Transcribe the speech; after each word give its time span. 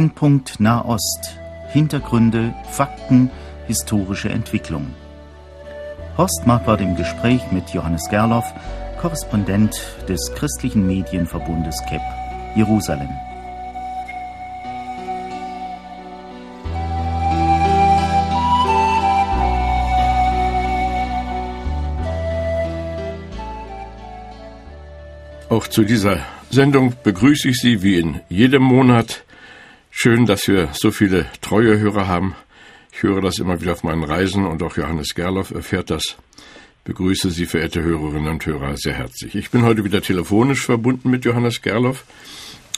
Brennpunkt 0.00 0.60
Nahost. 0.60 1.38
Hintergründe, 1.68 2.54
Fakten, 2.70 3.30
historische 3.66 4.30
Entwicklung. 4.30 4.86
Horst 6.16 6.46
Marquardt 6.46 6.80
im 6.80 6.96
Gespräch 6.96 7.42
mit 7.52 7.68
Johannes 7.74 8.08
Gerloff, 8.08 8.46
Korrespondent 8.98 9.78
des 10.08 10.32
christlichen 10.34 10.86
Medienverbundes 10.86 11.82
KEP, 11.86 12.00
Jerusalem. 12.56 13.10
Auch 25.50 25.68
zu 25.68 25.84
dieser 25.84 26.20
Sendung 26.48 26.94
begrüße 27.02 27.50
ich 27.50 27.58
Sie 27.58 27.82
wie 27.82 27.98
in 27.98 28.20
jedem 28.30 28.62
Monat. 28.62 29.24
Schön, 30.02 30.24
dass 30.24 30.48
wir 30.48 30.70
so 30.72 30.92
viele 30.92 31.26
treue 31.42 31.78
Hörer 31.78 32.08
haben. 32.08 32.34
Ich 32.90 33.02
höre 33.02 33.20
das 33.20 33.38
immer 33.38 33.60
wieder 33.60 33.72
auf 33.72 33.84
meinen 33.84 34.02
Reisen 34.02 34.46
und 34.46 34.62
auch 34.62 34.78
Johannes 34.78 35.14
Gerloff 35.14 35.50
erfährt 35.50 35.90
das. 35.90 36.16
Begrüße 36.84 37.30
Sie, 37.30 37.44
verehrte 37.44 37.82
Hörerinnen 37.82 38.28
und 38.28 38.46
Hörer, 38.46 38.78
sehr 38.78 38.94
herzlich. 38.94 39.34
Ich 39.34 39.50
bin 39.50 39.60
heute 39.60 39.84
wieder 39.84 40.00
telefonisch 40.00 40.64
verbunden 40.64 41.10
mit 41.10 41.26
Johannes 41.26 41.60
Gerloff. 41.60 42.06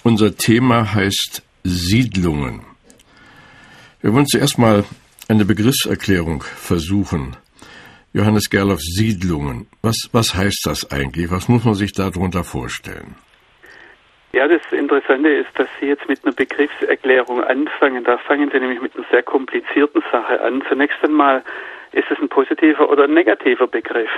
Unser 0.02 0.36
Thema 0.36 0.94
heißt 0.94 1.42
Siedlungen. 1.62 2.62
Wir 4.00 4.12
wollen 4.12 4.26
zuerst 4.26 4.58
mal 4.58 4.84
eine 5.28 5.44
Begriffserklärung 5.44 6.42
versuchen. 6.42 7.36
Johannes 8.12 8.50
Gerloff, 8.50 8.80
Siedlungen. 8.80 9.68
Was, 9.80 10.08
was 10.10 10.34
heißt 10.34 10.62
das 10.64 10.90
eigentlich? 10.90 11.30
Was 11.30 11.46
muss 11.46 11.62
man 11.62 11.76
sich 11.76 11.92
darunter 11.92 12.42
vorstellen? 12.42 13.14
Ja, 14.32 14.48
das 14.48 14.62
Interessante 14.70 15.28
ist, 15.28 15.50
dass 15.56 15.68
Sie 15.78 15.88
jetzt 15.88 16.08
mit 16.08 16.24
einer 16.24 16.34
Begriffserklärung 16.34 17.44
anfangen. 17.44 18.02
Da 18.02 18.16
fangen 18.16 18.50
Sie 18.50 18.58
nämlich 18.58 18.80
mit 18.80 18.96
einer 18.96 19.04
sehr 19.10 19.22
komplizierten 19.22 20.02
Sache 20.10 20.40
an. 20.40 20.62
Zunächst 20.68 20.96
einmal 21.04 21.42
ist 21.92 22.10
es 22.10 22.18
ein 22.18 22.30
positiver 22.30 22.88
oder 22.88 23.04
ein 23.04 23.12
negativer 23.12 23.66
Begriff. 23.66 24.10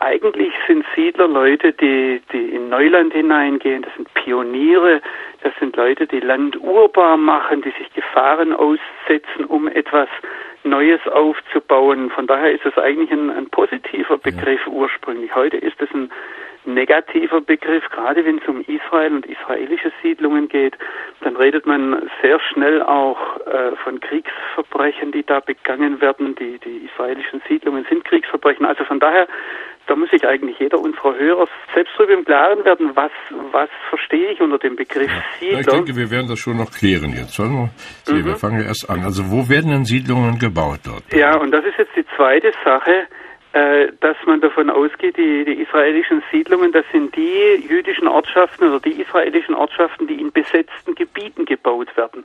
Eigentlich 0.00 0.52
sind 0.66 0.84
Siedler 0.96 1.28
Leute, 1.28 1.72
die, 1.72 2.20
die 2.32 2.48
in 2.48 2.68
Neuland 2.68 3.12
hineingehen. 3.12 3.82
Das 3.82 3.94
sind 3.94 4.12
Pioniere. 4.14 5.02
Das 5.42 5.52
sind 5.60 5.76
Leute, 5.76 6.08
die 6.08 6.20
Land 6.20 6.60
urbar 6.60 7.16
machen, 7.16 7.62
die 7.62 7.70
sich 7.70 7.92
Gefahren 7.94 8.52
aussetzen, 8.52 9.44
um 9.46 9.68
etwas 9.68 10.08
Neues 10.64 11.00
aufzubauen. 11.06 12.10
Von 12.10 12.26
daher 12.26 12.50
ist 12.50 12.66
es 12.66 12.76
eigentlich 12.76 13.12
ein, 13.12 13.30
ein 13.30 13.48
positiver 13.50 14.18
Begriff 14.18 14.60
ja. 14.66 14.72
ursprünglich. 14.72 15.32
Heute 15.34 15.58
ist 15.58 15.80
es 15.80 15.90
ein 15.94 16.10
negativer 16.64 17.40
Begriff, 17.40 17.84
gerade 17.90 18.24
wenn 18.24 18.38
es 18.38 18.48
um 18.48 18.60
Israel 18.62 19.14
und 19.14 19.26
israelische 19.26 19.92
Siedlungen 20.02 20.48
geht, 20.48 20.76
dann 21.20 21.36
redet 21.36 21.66
man 21.66 22.10
sehr 22.22 22.38
schnell 22.52 22.82
auch 22.82 23.18
äh, 23.46 23.76
von 23.82 24.00
Kriegsverbrechen, 24.00 25.12
die 25.12 25.24
da 25.24 25.40
begangen 25.40 26.00
werden. 26.00 26.34
Die, 26.36 26.58
die 26.58 26.88
israelischen 26.92 27.42
Siedlungen 27.48 27.86
sind 27.88 28.04
Kriegsverbrechen. 28.04 28.66
Also 28.66 28.84
von 28.84 29.00
daher, 29.00 29.26
da 29.86 29.96
muss 29.96 30.10
sich 30.10 30.26
eigentlich 30.26 30.58
jeder 30.58 30.78
unserer 30.78 31.16
Hörer 31.18 31.48
selbst 31.74 31.92
darüber 31.96 32.14
im 32.14 32.24
Klaren 32.24 32.64
werden, 32.64 32.90
was, 32.94 33.12
was 33.52 33.68
verstehe 33.88 34.32
ich 34.32 34.40
unter 34.40 34.58
dem 34.58 34.76
Begriff 34.76 35.10
Siedler. 35.38 35.60
Ich 35.60 35.66
denke, 35.66 35.96
wir 35.96 36.10
werden 36.10 36.28
das 36.28 36.38
schon 36.38 36.58
noch 36.58 36.70
klären 36.70 37.12
jetzt. 37.12 37.38
Wir, 37.38 37.46
mhm. 37.46 38.26
wir 38.26 38.36
fangen 38.36 38.60
erst 38.60 38.88
an. 38.88 39.02
Also 39.02 39.30
wo 39.30 39.48
werden 39.48 39.70
denn 39.70 39.84
Siedlungen 39.84 40.38
gebaut 40.38 40.80
dort? 40.84 41.04
Ja, 41.12 41.36
und 41.36 41.50
das 41.52 41.64
ist 41.64 41.78
jetzt 41.78 41.96
die 41.96 42.06
zweite 42.16 42.52
Sache 42.64 43.06
dass 43.52 44.16
man 44.26 44.40
davon 44.40 44.70
ausgeht, 44.70 45.16
die, 45.16 45.44
die 45.44 45.62
israelischen 45.62 46.22
Siedlungen, 46.30 46.70
das 46.70 46.84
sind 46.92 47.16
die 47.16 47.64
jüdischen 47.68 48.06
Ortschaften 48.06 48.68
oder 48.68 48.80
die 48.80 49.00
israelischen 49.00 49.54
Ortschaften, 49.54 50.06
die 50.06 50.20
in 50.20 50.30
besetzten 50.30 50.94
Gebieten 50.94 51.46
gebaut 51.46 51.96
werden. 51.96 52.24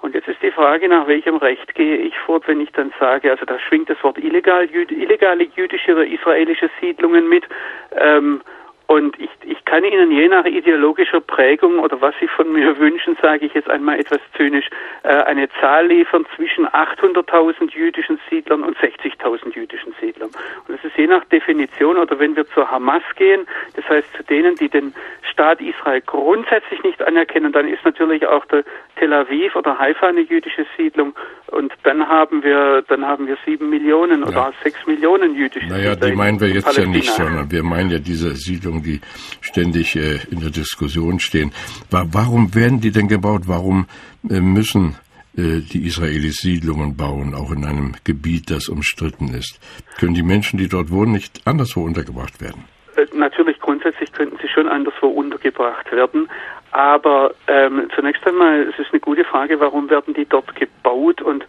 Und 0.00 0.14
jetzt 0.14 0.28
ist 0.28 0.42
die 0.42 0.50
Frage, 0.50 0.88
nach 0.88 1.06
welchem 1.06 1.36
Recht 1.36 1.74
gehe 1.74 1.96
ich 1.96 2.18
fort, 2.18 2.46
wenn 2.46 2.60
ich 2.60 2.70
dann 2.72 2.92
sage, 2.98 3.30
also 3.30 3.44
da 3.46 3.58
schwingt 3.58 3.88
das 3.88 4.02
Wort 4.02 4.18
illegal, 4.18 4.68
illegale 4.70 5.44
jüdische 5.56 5.92
oder 5.92 6.06
israelische 6.06 6.68
Siedlungen 6.80 7.28
mit. 7.28 7.44
Ähm, 7.92 8.42
und 8.86 9.18
ich, 9.18 9.30
ich 9.44 9.64
kann 9.64 9.82
Ihnen 9.82 10.10
je 10.10 10.28
nach 10.28 10.44
ideologischer 10.44 11.20
Prägung 11.20 11.78
oder 11.78 12.00
was 12.00 12.14
Sie 12.20 12.28
von 12.28 12.52
mir 12.52 12.78
wünschen, 12.78 13.16
sage 13.20 13.46
ich 13.46 13.54
jetzt 13.54 13.70
einmal 13.70 13.98
etwas 13.98 14.20
zynisch, 14.36 14.68
äh, 15.02 15.08
eine 15.08 15.48
Zahl 15.60 15.86
liefern 15.86 16.26
zwischen 16.36 16.66
800.000 16.66 17.70
jüdischen 17.72 18.18
Siedlern 18.28 18.62
und 18.62 18.76
60.000 18.78 19.54
jüdischen 19.54 19.94
Siedlern. 20.00 20.30
Und 20.68 20.76
das 20.76 20.84
ist 20.84 20.96
je 20.96 21.06
nach 21.06 21.24
Definition 21.26 21.96
oder 21.96 22.18
wenn 22.18 22.36
wir 22.36 22.46
zur 22.48 22.70
Hamas 22.70 23.02
gehen, 23.16 23.46
das 23.74 23.88
heißt 23.88 24.08
zu 24.16 24.22
denen, 24.24 24.54
die 24.56 24.68
den 24.68 24.94
Staat 25.22 25.60
Israel 25.60 26.02
grundsätzlich 26.02 26.82
nicht 26.82 27.02
anerkennen, 27.02 27.52
dann 27.52 27.66
ist 27.66 27.84
natürlich 27.84 28.26
auch 28.26 28.44
der 28.46 28.64
Tel 28.96 29.12
Aviv 29.12 29.56
oder 29.56 29.78
Haifa 29.78 30.08
eine 30.08 30.20
jüdische 30.20 30.66
Siedlung 30.76 31.14
und 31.48 31.72
dann 31.82 32.06
haben 32.08 32.42
wir 32.42 32.82
dann 32.88 33.04
haben 33.04 33.26
wir 33.26 33.36
sieben 33.44 33.70
Millionen 33.70 34.22
ja. 34.22 34.28
oder 34.28 34.52
sechs 34.62 34.86
Millionen 34.86 35.34
jüdische 35.34 35.66
naja, 35.68 35.92
Siedler. 35.92 35.96
Naja, 35.96 36.10
die 36.10 36.16
meinen 36.16 36.40
wir 36.40 36.48
jetzt 36.48 36.76
ja 36.76 36.86
nicht, 36.86 37.10
sondern 37.10 37.50
wir 37.50 37.62
meinen 37.62 37.90
ja 37.90 37.98
diese 37.98 38.30
Siedlungen, 38.34 38.73
die 38.82 39.00
ständig 39.40 39.96
äh, 39.96 40.18
in 40.30 40.40
der 40.40 40.50
Diskussion 40.50 41.20
stehen. 41.20 41.52
Warum 41.90 42.54
werden 42.54 42.80
die 42.80 42.90
denn 42.90 43.08
gebaut? 43.08 43.42
Warum 43.46 43.86
äh, 44.28 44.40
müssen 44.40 44.96
äh, 45.36 45.60
die 45.60 45.86
Israelis 45.86 46.36
Siedlungen 46.36 46.96
bauen, 46.96 47.34
auch 47.34 47.50
in 47.50 47.64
einem 47.64 47.94
Gebiet, 48.04 48.50
das 48.50 48.68
umstritten 48.68 49.28
ist? 49.28 49.60
Können 49.98 50.14
die 50.14 50.22
Menschen, 50.22 50.58
die 50.58 50.68
dort 50.68 50.90
wohnen, 50.90 51.12
nicht 51.12 51.46
anderswo 51.46 51.82
untergebracht 51.82 52.40
werden? 52.40 52.64
Äh, 52.96 53.06
natürlich, 53.14 53.58
grundsätzlich 53.60 54.12
könnten 54.12 54.38
sie 54.40 54.48
schon 54.48 54.68
anderswo 54.68 55.08
untergebracht 55.08 55.90
werden. 55.92 56.28
Aber 56.70 57.34
ähm, 57.46 57.88
zunächst 57.94 58.26
einmal, 58.26 58.62
es 58.62 58.78
ist 58.78 58.90
eine 58.90 59.00
gute 59.00 59.24
Frage, 59.24 59.60
warum 59.60 59.88
werden 59.90 60.12
die 60.14 60.24
dort 60.24 60.54
gebaut? 60.56 61.22
Und 61.22 61.46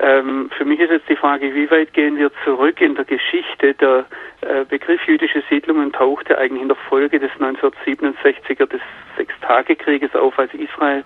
ähm, 0.00 0.50
für 0.56 0.64
mich 0.64 0.80
ist 0.80 0.90
jetzt 0.90 1.08
die 1.08 1.16
Frage, 1.16 1.54
wie 1.54 1.70
weit 1.70 1.92
gehen 1.92 2.16
wir 2.16 2.30
zurück 2.44 2.80
in 2.80 2.94
der 2.94 3.04
Geschichte? 3.04 3.74
Der 3.74 4.04
äh, 4.40 4.64
Begriff 4.64 5.00
jüdische 5.06 5.42
Siedlungen 5.48 5.92
tauchte 5.92 6.36
eigentlich 6.38 6.62
in 6.62 6.68
der 6.68 6.76
Folge 6.76 7.20
des 7.20 7.30
1967er 7.32 8.66
des 8.66 8.80
Sechstagekrieges 9.16 10.14
auf, 10.14 10.38
als 10.38 10.52
Israel 10.54 11.04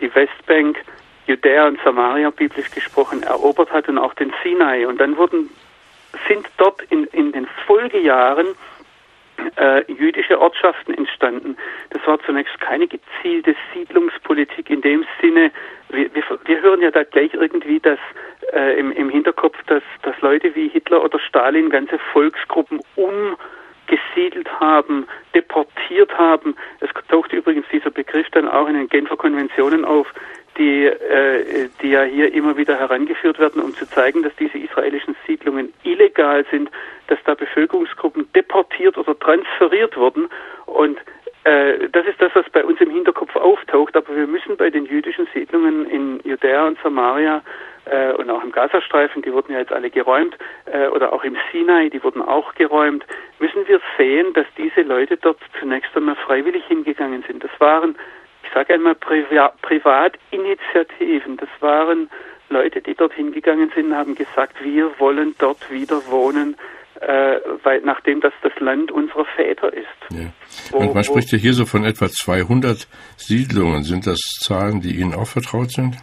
die 0.00 0.14
Westbank, 0.14 0.78
Judäa 1.26 1.66
und 1.66 1.80
Samaria 1.82 2.30
biblisch 2.30 2.70
gesprochen 2.70 3.22
erobert 3.22 3.72
hat 3.72 3.88
und 3.88 3.98
auch 3.98 4.14
den 4.14 4.32
Sinai. 4.42 4.86
Und 4.86 5.00
dann 5.00 5.16
wurden 5.16 5.50
sind 6.28 6.46
dort 6.56 6.82
in, 6.90 7.04
in 7.04 7.32
den 7.32 7.46
Folgejahren 7.66 8.46
äh, 9.56 9.90
jüdische 9.92 10.40
Ortschaften 10.40 10.94
entstanden. 10.94 11.56
Das 11.90 12.06
war 12.06 12.18
zunächst 12.20 12.58
keine 12.60 12.86
gezielte 12.86 13.54
Siedlungspolitik 13.72 14.70
in 14.70 14.80
dem 14.80 15.04
Sinne, 15.20 15.50
wir, 15.88 16.12
wir, 16.14 16.22
wir 16.44 16.62
hören 16.62 16.82
ja 16.82 16.90
da 16.90 17.04
gleich 17.04 17.32
irgendwie 17.34 17.80
das 17.80 17.98
äh, 18.52 18.78
im, 18.78 18.92
im 18.92 19.08
Hinterkopf, 19.08 19.56
dass, 19.66 19.82
dass 20.02 20.20
Leute 20.20 20.54
wie 20.54 20.68
Hitler 20.68 21.02
oder 21.04 21.18
Stalin 21.18 21.70
ganze 21.70 21.98
Volksgruppen 22.12 22.80
umgesiedelt 22.96 24.48
haben, 24.60 25.06
deportiert 25.34 26.16
haben. 26.18 26.56
Es 26.80 26.90
taucht 27.08 27.32
übrigens 27.32 27.66
dieser 27.70 27.90
Begriff 27.90 28.26
dann 28.32 28.48
auch 28.48 28.68
in 28.68 28.74
den 28.74 28.88
Genfer 28.88 29.16
Konventionen 29.16 29.84
auf, 29.84 30.12
die, 30.58 30.86
äh, 30.86 31.68
die 31.82 31.90
ja 31.90 32.02
hier 32.02 32.32
immer 32.32 32.56
wieder 32.56 32.78
herangeführt 32.78 33.38
werden, 33.38 33.62
um 33.62 33.74
zu 33.74 33.86
zeigen, 33.86 34.22
dass 34.22 34.34
diese 34.36 34.58
israelischen 34.58 35.16
Siedlungen 35.26 35.72
illegal 35.84 36.44
sind, 36.50 36.70
dass 37.08 37.18
da 37.24 37.34
Bevölkerungsgruppen 37.34 38.30
deportiert 38.34 38.98
oder 38.98 39.18
transferiert 39.18 39.96
wurden 39.96 40.28
und 40.66 40.98
äh, 41.46 41.88
das 41.90 42.04
ist 42.06 42.20
das, 42.20 42.34
was 42.34 42.48
bei 42.50 42.64
uns 42.64 42.80
im 42.80 42.90
Hinterkopf 42.90 43.36
auftaucht, 43.36 43.96
aber 43.96 44.16
wir 44.16 44.26
müssen 44.26 44.56
bei 44.56 44.68
den 44.68 44.84
jüdischen 44.84 45.28
Siedlungen 45.32 45.88
in 45.88 46.20
Judäa 46.24 46.66
und 46.66 46.76
Samaria 46.82 47.40
äh, 47.84 48.12
und 48.14 48.28
auch 48.30 48.42
im 48.42 48.50
Gazastreifen, 48.50 49.22
die 49.22 49.32
wurden 49.32 49.52
ja 49.52 49.60
jetzt 49.60 49.72
alle 49.72 49.90
geräumt, 49.90 50.36
äh, 50.64 50.88
oder 50.88 51.12
auch 51.12 51.22
im 51.22 51.36
Sinai, 51.52 51.88
die 51.88 52.02
wurden 52.02 52.20
auch 52.20 52.54
geräumt, 52.54 53.06
müssen 53.38 53.66
wir 53.68 53.80
sehen, 53.96 54.32
dass 54.34 54.46
diese 54.58 54.82
Leute 54.82 55.16
dort 55.18 55.38
zunächst 55.60 55.96
einmal 55.96 56.16
freiwillig 56.16 56.64
hingegangen 56.66 57.22
sind. 57.28 57.44
Das 57.44 57.50
waren 57.60 57.96
ich 58.46 58.52
sage 58.54 58.74
einmal 58.74 58.94
Priva 58.94 59.52
Privatinitiativen. 59.62 61.36
Das 61.36 61.48
waren 61.60 62.08
Leute, 62.48 62.80
die 62.80 62.94
dort 62.94 63.12
hingegangen 63.14 63.70
sind, 63.74 63.94
haben 63.94 64.14
gesagt, 64.14 64.62
wir 64.62 64.90
wollen 64.98 65.34
dort 65.38 65.70
wieder 65.70 66.00
wohnen, 66.08 66.56
äh, 67.00 67.40
weil, 67.64 67.80
nachdem 67.82 68.20
das 68.20 68.32
das 68.42 68.52
Land 68.60 68.92
unserer 68.92 69.24
Väter 69.36 69.72
ist. 69.72 69.86
Ja. 70.10 70.32
Wo, 70.70 70.78
Und 70.78 70.94
man 70.94 71.04
spricht 71.04 71.32
ja 71.32 71.38
hier 71.38 71.54
so 71.54 71.66
von 71.66 71.84
etwa 71.84 72.08
200 72.08 72.86
Siedlungen. 73.16 73.82
Sind 73.82 74.06
das 74.06 74.18
Zahlen, 74.40 74.80
die 74.80 74.96
Ihnen 74.96 75.14
auch 75.14 75.26
vertraut 75.26 75.70
sind? 75.72 75.96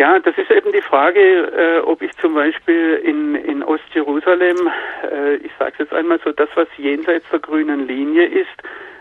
Ja, 0.00 0.18
das 0.18 0.34
ist 0.38 0.50
eben 0.50 0.72
die 0.72 0.80
Frage, 0.80 1.20
äh, 1.20 1.80
ob 1.80 2.00
ich 2.00 2.10
zum 2.22 2.32
Beispiel 2.32 3.02
in, 3.04 3.34
in 3.34 3.62
Ostjerusalem, 3.62 4.56
äh, 5.02 5.34
ich 5.34 5.52
sage 5.58 5.72
es 5.74 5.78
jetzt 5.80 5.92
einmal 5.92 6.18
so, 6.24 6.32
das, 6.32 6.48
was 6.54 6.68
jenseits 6.78 7.28
der 7.30 7.38
grünen 7.38 7.86
Linie 7.86 8.24
ist, 8.24 8.48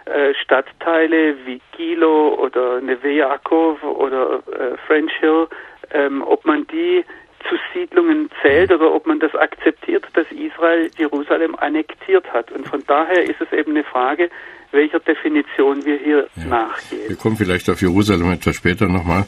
äh, 0.03 0.33
Stadtteile 0.43 1.37
wie 1.45 1.61
Gilo 1.77 2.35
oder 2.35 2.81
Neve 2.81 3.11
Yaakov 3.11 3.81
oder 3.81 4.43
äh, 4.51 4.75
French 4.87 5.13
Hill, 5.21 5.47
ähm, 5.91 6.21
ob 6.21 6.43
man 6.43 6.67
die 6.67 7.05
zu 7.47 7.55
Siedlungen 7.73 8.29
zählt 8.41 8.69
oder 8.69 8.93
ob 8.93 9.07
man 9.07 9.21
das 9.21 9.33
akzeptiert, 9.35 10.05
dass 10.15 10.29
Israel 10.33 10.91
Jerusalem 10.97 11.55
annektiert 11.55 12.33
hat. 12.33 12.51
Und 12.51 12.67
von 12.67 12.83
daher 12.87 13.23
ist 13.23 13.39
es 13.39 13.49
eben 13.53 13.71
eine 13.71 13.85
Frage, 13.85 14.29
welcher 14.71 14.99
Definition 14.99 15.85
wir 15.85 15.97
hier 15.97 16.27
ja. 16.35 16.45
nachgehen. 16.45 17.07
Wir 17.07 17.15
kommen 17.15 17.37
vielleicht 17.37 17.69
auf 17.69 17.81
Jerusalem 17.81 18.31
etwas 18.31 18.55
später 18.55 18.87
nochmal. 18.87 19.23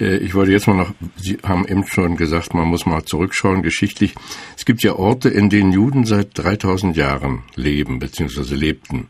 Äh, 0.00 0.18
ich 0.18 0.34
wollte 0.34 0.52
jetzt 0.52 0.66
mal 0.66 0.74
noch, 0.74 0.90
Sie 1.16 1.38
haben 1.46 1.66
eben 1.66 1.86
schon 1.86 2.16
gesagt, 2.16 2.54
man 2.54 2.68
muss 2.68 2.86
mal 2.86 3.04
zurückschauen 3.04 3.62
geschichtlich. 3.62 4.14
Es 4.56 4.64
gibt 4.64 4.82
ja 4.82 4.94
Orte, 4.94 5.28
in 5.28 5.50
denen 5.50 5.72
Juden 5.72 6.04
seit 6.04 6.30
3000 6.34 6.96
Jahren 6.96 7.44
leben 7.56 7.98
bzw. 7.98 8.54
lebten. 8.54 9.08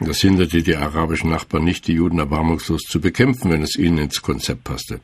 Das 0.00 0.18
hinderte 0.20 0.62
die 0.62 0.76
arabischen 0.76 1.30
Nachbarn 1.30 1.64
nicht, 1.64 1.86
die 1.86 1.92
Juden 1.94 2.18
erbarmungslos 2.18 2.82
zu 2.82 3.00
bekämpfen, 3.00 3.52
wenn 3.52 3.62
es 3.62 3.76
ihnen 3.76 3.98
ins 3.98 4.22
Konzept 4.22 4.64
passte. 4.64 5.00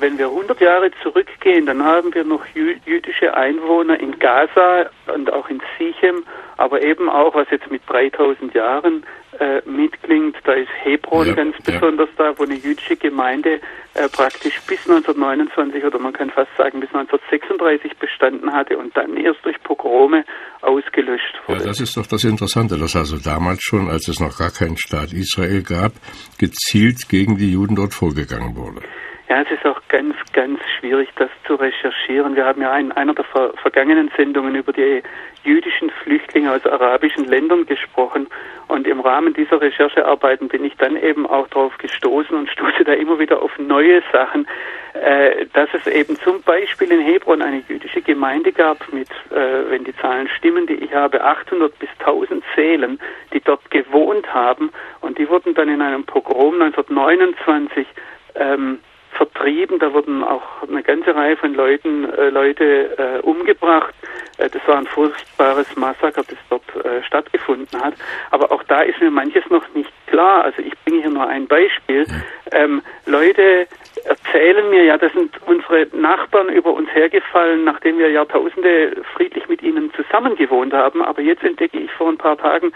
Wenn 0.00 0.16
wir 0.16 0.28
100 0.28 0.60
Jahre 0.60 0.90
zurückgehen, 1.02 1.66
dann 1.66 1.84
haben 1.84 2.14
wir 2.14 2.24
noch 2.24 2.46
jü 2.54 2.76
jüdische 2.86 3.34
Einwohner 3.34 4.00
in 4.00 4.18
Gaza 4.18 4.88
und 5.12 5.30
auch 5.32 5.50
in 5.50 5.60
Sichem, 5.76 6.24
aber 6.56 6.82
eben 6.82 7.10
auch, 7.10 7.34
was 7.34 7.50
jetzt 7.50 7.70
mit 7.70 7.82
3000 7.88 8.54
Jahren 8.54 9.04
äh, 9.40 9.62
mitklingt, 9.68 10.36
da 10.44 10.52
ist 10.52 10.70
Hebron 10.82 11.26
ja, 11.26 11.34
ganz 11.34 11.56
besonders 11.64 12.08
ja. 12.18 12.30
da, 12.30 12.38
wo 12.38 12.44
eine 12.44 12.54
jüdische 12.54 12.96
Gemeinde 12.96 13.60
äh, 13.94 14.08
praktisch 14.08 14.60
bis 14.66 14.80
1929 14.88 15.84
oder 15.84 15.98
man 15.98 16.12
kann 16.12 16.30
fast 16.30 16.50
sagen 16.56 16.80
bis 16.80 16.88
1936 16.94 17.96
bestanden 17.98 18.52
hatte 18.52 18.78
und 18.78 18.96
dann 18.96 19.16
erst 19.16 19.44
durch 19.44 19.60
Pogrome 19.62 20.24
ausgelöscht 20.62 21.40
wurde. 21.46 21.60
Ja, 21.60 21.66
das 21.66 21.80
ist 21.80 21.96
doch 21.96 22.06
das 22.06 22.24
Interessante, 22.24 22.78
dass 22.78 22.96
also 22.96 23.18
damals 23.18 23.62
schon, 23.62 23.88
als 23.88 24.08
es 24.08 24.20
noch 24.20 24.36
gar 24.38 24.50
keinen 24.50 24.76
Staat 24.76 25.12
Israel 25.12 25.62
gab, 25.62 25.92
gezielt 26.38 27.08
gegen 27.08 27.36
die 27.36 27.52
Juden 27.52 27.76
dort 27.76 27.94
vorgegangen 27.94 28.56
wurde. 28.56 28.82
Ja, 29.28 29.42
es 29.42 29.50
ist 29.50 29.66
auch 29.66 29.80
ganz, 29.88 30.14
ganz 30.32 30.58
schwierig, 30.78 31.10
das 31.16 31.28
zu 31.46 31.56
recherchieren. 31.56 32.34
Wir 32.34 32.46
haben 32.46 32.62
ja 32.62 32.74
in 32.78 32.92
einer 32.92 33.12
der 33.12 33.24
ver 33.24 33.52
vergangenen 33.60 34.10
Sendungen 34.16 34.54
über 34.54 34.72
die 34.72 35.02
jüdischen 35.44 35.90
Flüchtlinge 36.02 36.50
aus 36.50 36.64
arabischen 36.64 37.26
Ländern 37.26 37.66
gesprochen. 37.66 38.28
Und 38.68 38.86
im 38.86 39.00
Rahmen 39.00 39.34
dieser 39.34 39.60
Recherchearbeiten 39.60 40.48
bin 40.48 40.64
ich 40.64 40.74
dann 40.76 40.96
eben 40.96 41.26
auch 41.26 41.46
darauf 41.48 41.76
gestoßen 41.76 42.34
und 42.34 42.48
stoße 42.52 42.84
da 42.84 42.94
immer 42.94 43.18
wieder 43.18 43.42
auf 43.42 43.50
neue 43.58 44.02
Sachen, 44.12 44.48
äh, 44.94 45.44
dass 45.52 45.68
es 45.74 45.86
eben 45.86 46.16
zum 46.16 46.40
Beispiel 46.40 46.90
in 46.90 47.00
Hebron 47.00 47.42
eine 47.42 47.62
jüdische 47.68 48.00
Gemeinde 48.00 48.50
gab 48.50 48.90
mit, 48.94 49.10
äh, 49.30 49.70
wenn 49.70 49.84
die 49.84 49.94
Zahlen 49.96 50.28
stimmen, 50.38 50.66
die 50.66 50.76
ich 50.76 50.94
habe, 50.94 51.22
800 51.22 51.78
bis 51.78 51.90
1000 51.98 52.42
Seelen, 52.56 52.98
die 53.34 53.40
dort 53.40 53.70
gewohnt 53.70 54.32
haben. 54.32 54.70
Und 55.02 55.18
die 55.18 55.28
wurden 55.28 55.52
dann 55.52 55.68
in 55.68 55.82
einem 55.82 56.04
Pogrom 56.04 56.54
1929 56.62 57.86
ähm, 58.34 58.78
vertrieben. 59.18 59.78
Da 59.78 59.92
wurden 59.92 60.24
auch 60.24 60.62
eine 60.66 60.82
ganze 60.82 61.14
Reihe 61.14 61.36
von 61.36 61.52
Leuten, 61.52 62.10
äh, 62.10 62.30
Leute 62.30 62.96
äh, 62.96 63.20
umgebracht. 63.20 63.94
Äh, 64.38 64.48
das 64.48 64.66
war 64.66 64.78
ein 64.78 64.86
furchtbares 64.86 65.76
Massaker, 65.76 66.22
das 66.22 66.38
dort 66.48 66.86
äh, 66.86 67.02
stattgefunden 67.02 67.78
hat. 67.82 67.94
Aber 68.30 68.50
auch 68.50 68.62
da 68.62 68.80
ist 68.80 69.00
mir 69.00 69.10
manches 69.10 69.44
noch 69.50 69.64
nicht 69.74 69.92
klar. 70.06 70.44
Also 70.44 70.62
ich 70.62 70.72
bringe 70.84 71.02
hier 71.02 71.10
nur 71.10 71.26
ein 71.26 71.46
Beispiel. 71.46 72.06
Ähm, 72.52 72.80
Leute 73.04 73.66
erzählen 74.04 74.70
mir, 74.70 74.84
ja, 74.84 74.96
das 74.96 75.12
sind 75.12 75.34
unsere 75.46 75.88
Nachbarn 75.92 76.48
über 76.48 76.72
uns 76.72 76.88
hergefallen, 76.94 77.64
nachdem 77.64 77.98
wir 77.98 78.10
Jahrtausende 78.10 79.02
friedlich 79.14 79.48
mit 79.48 79.62
ihnen 79.62 79.92
zusammengewohnt 79.94 80.72
haben. 80.72 81.02
Aber 81.02 81.20
jetzt 81.20 81.42
entdecke 81.42 81.78
ich 81.78 81.90
vor 81.90 82.08
ein 82.08 82.18
paar 82.18 82.38
Tagen, 82.38 82.72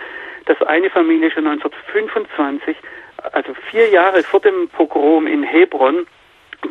dass 0.46 0.60
eine 0.62 0.90
Familie 0.90 1.30
schon 1.30 1.46
1925 1.46 2.76
also 3.32 3.54
vier 3.70 3.88
Jahre 3.90 4.24
vor 4.24 4.40
dem 4.40 4.68
Pogrom 4.68 5.28
in 5.28 5.44
Hebron 5.44 6.06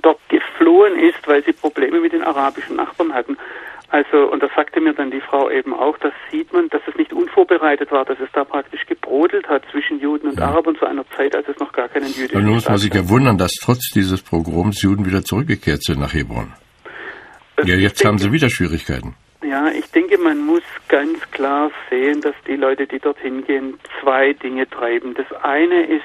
dort 0.01 0.19
geflohen 0.29 0.97
ist, 0.97 1.27
weil 1.27 1.43
sie 1.43 1.53
Probleme 1.53 1.99
mit 1.99 2.13
den 2.13 2.23
arabischen 2.23 2.75
Nachbarn 2.75 3.13
hatten. 3.13 3.37
Also, 3.89 4.31
und 4.31 4.41
das 4.41 4.49
sagte 4.55 4.79
mir 4.79 4.93
dann 4.93 5.11
die 5.11 5.19
Frau 5.19 5.49
eben 5.49 5.73
auch, 5.73 5.97
das 5.97 6.13
sieht 6.31 6.53
man, 6.53 6.69
dass 6.69 6.81
es 6.87 6.95
nicht 6.95 7.11
unvorbereitet 7.11 7.91
war, 7.91 8.05
dass 8.05 8.17
es 8.21 8.29
da 8.31 8.45
praktisch 8.45 8.85
gebrodelt 8.85 9.49
hat 9.49 9.63
zwischen 9.69 9.99
Juden 9.99 10.29
und 10.29 10.39
ja. 10.39 10.45
Arabern 10.47 10.77
zu 10.77 10.85
einer 10.85 11.05
Zeit, 11.17 11.35
als 11.35 11.45
es 11.49 11.59
noch 11.59 11.73
gar 11.73 11.89
keinen 11.89 12.07
jüdischen 12.07 12.37
Und 12.37 12.45
nun 12.45 12.53
muss 12.53 12.69
man 12.69 12.77
sich 12.77 12.93
ja 12.93 13.09
wundern, 13.09 13.37
dass 13.37 13.51
trotz 13.61 13.89
dieses 13.93 14.21
Pogroms 14.21 14.81
Juden 14.81 15.05
wieder 15.05 15.23
zurückgekehrt 15.23 15.83
sind 15.83 15.99
nach 15.99 16.13
Hebron. 16.13 16.53
ja, 17.65 17.75
jetzt 17.75 18.05
haben 18.05 18.17
sie 18.17 18.31
wieder 18.31 18.49
Schwierigkeiten. 18.49 19.15
Ja, 19.43 19.69
ich 19.69 19.91
denke, 19.91 20.17
man 20.17 20.39
muss 20.45 20.63
ganz 20.87 21.19
klar 21.31 21.71
sehen, 21.89 22.21
dass 22.21 22.35
die 22.47 22.55
Leute, 22.55 22.87
die 22.87 22.99
dorthin 22.99 23.43
gehen, 23.45 23.77
zwei 23.99 24.31
Dinge 24.33 24.69
treiben. 24.69 25.15
Das 25.15 25.25
eine 25.43 25.83
ist, 25.87 26.03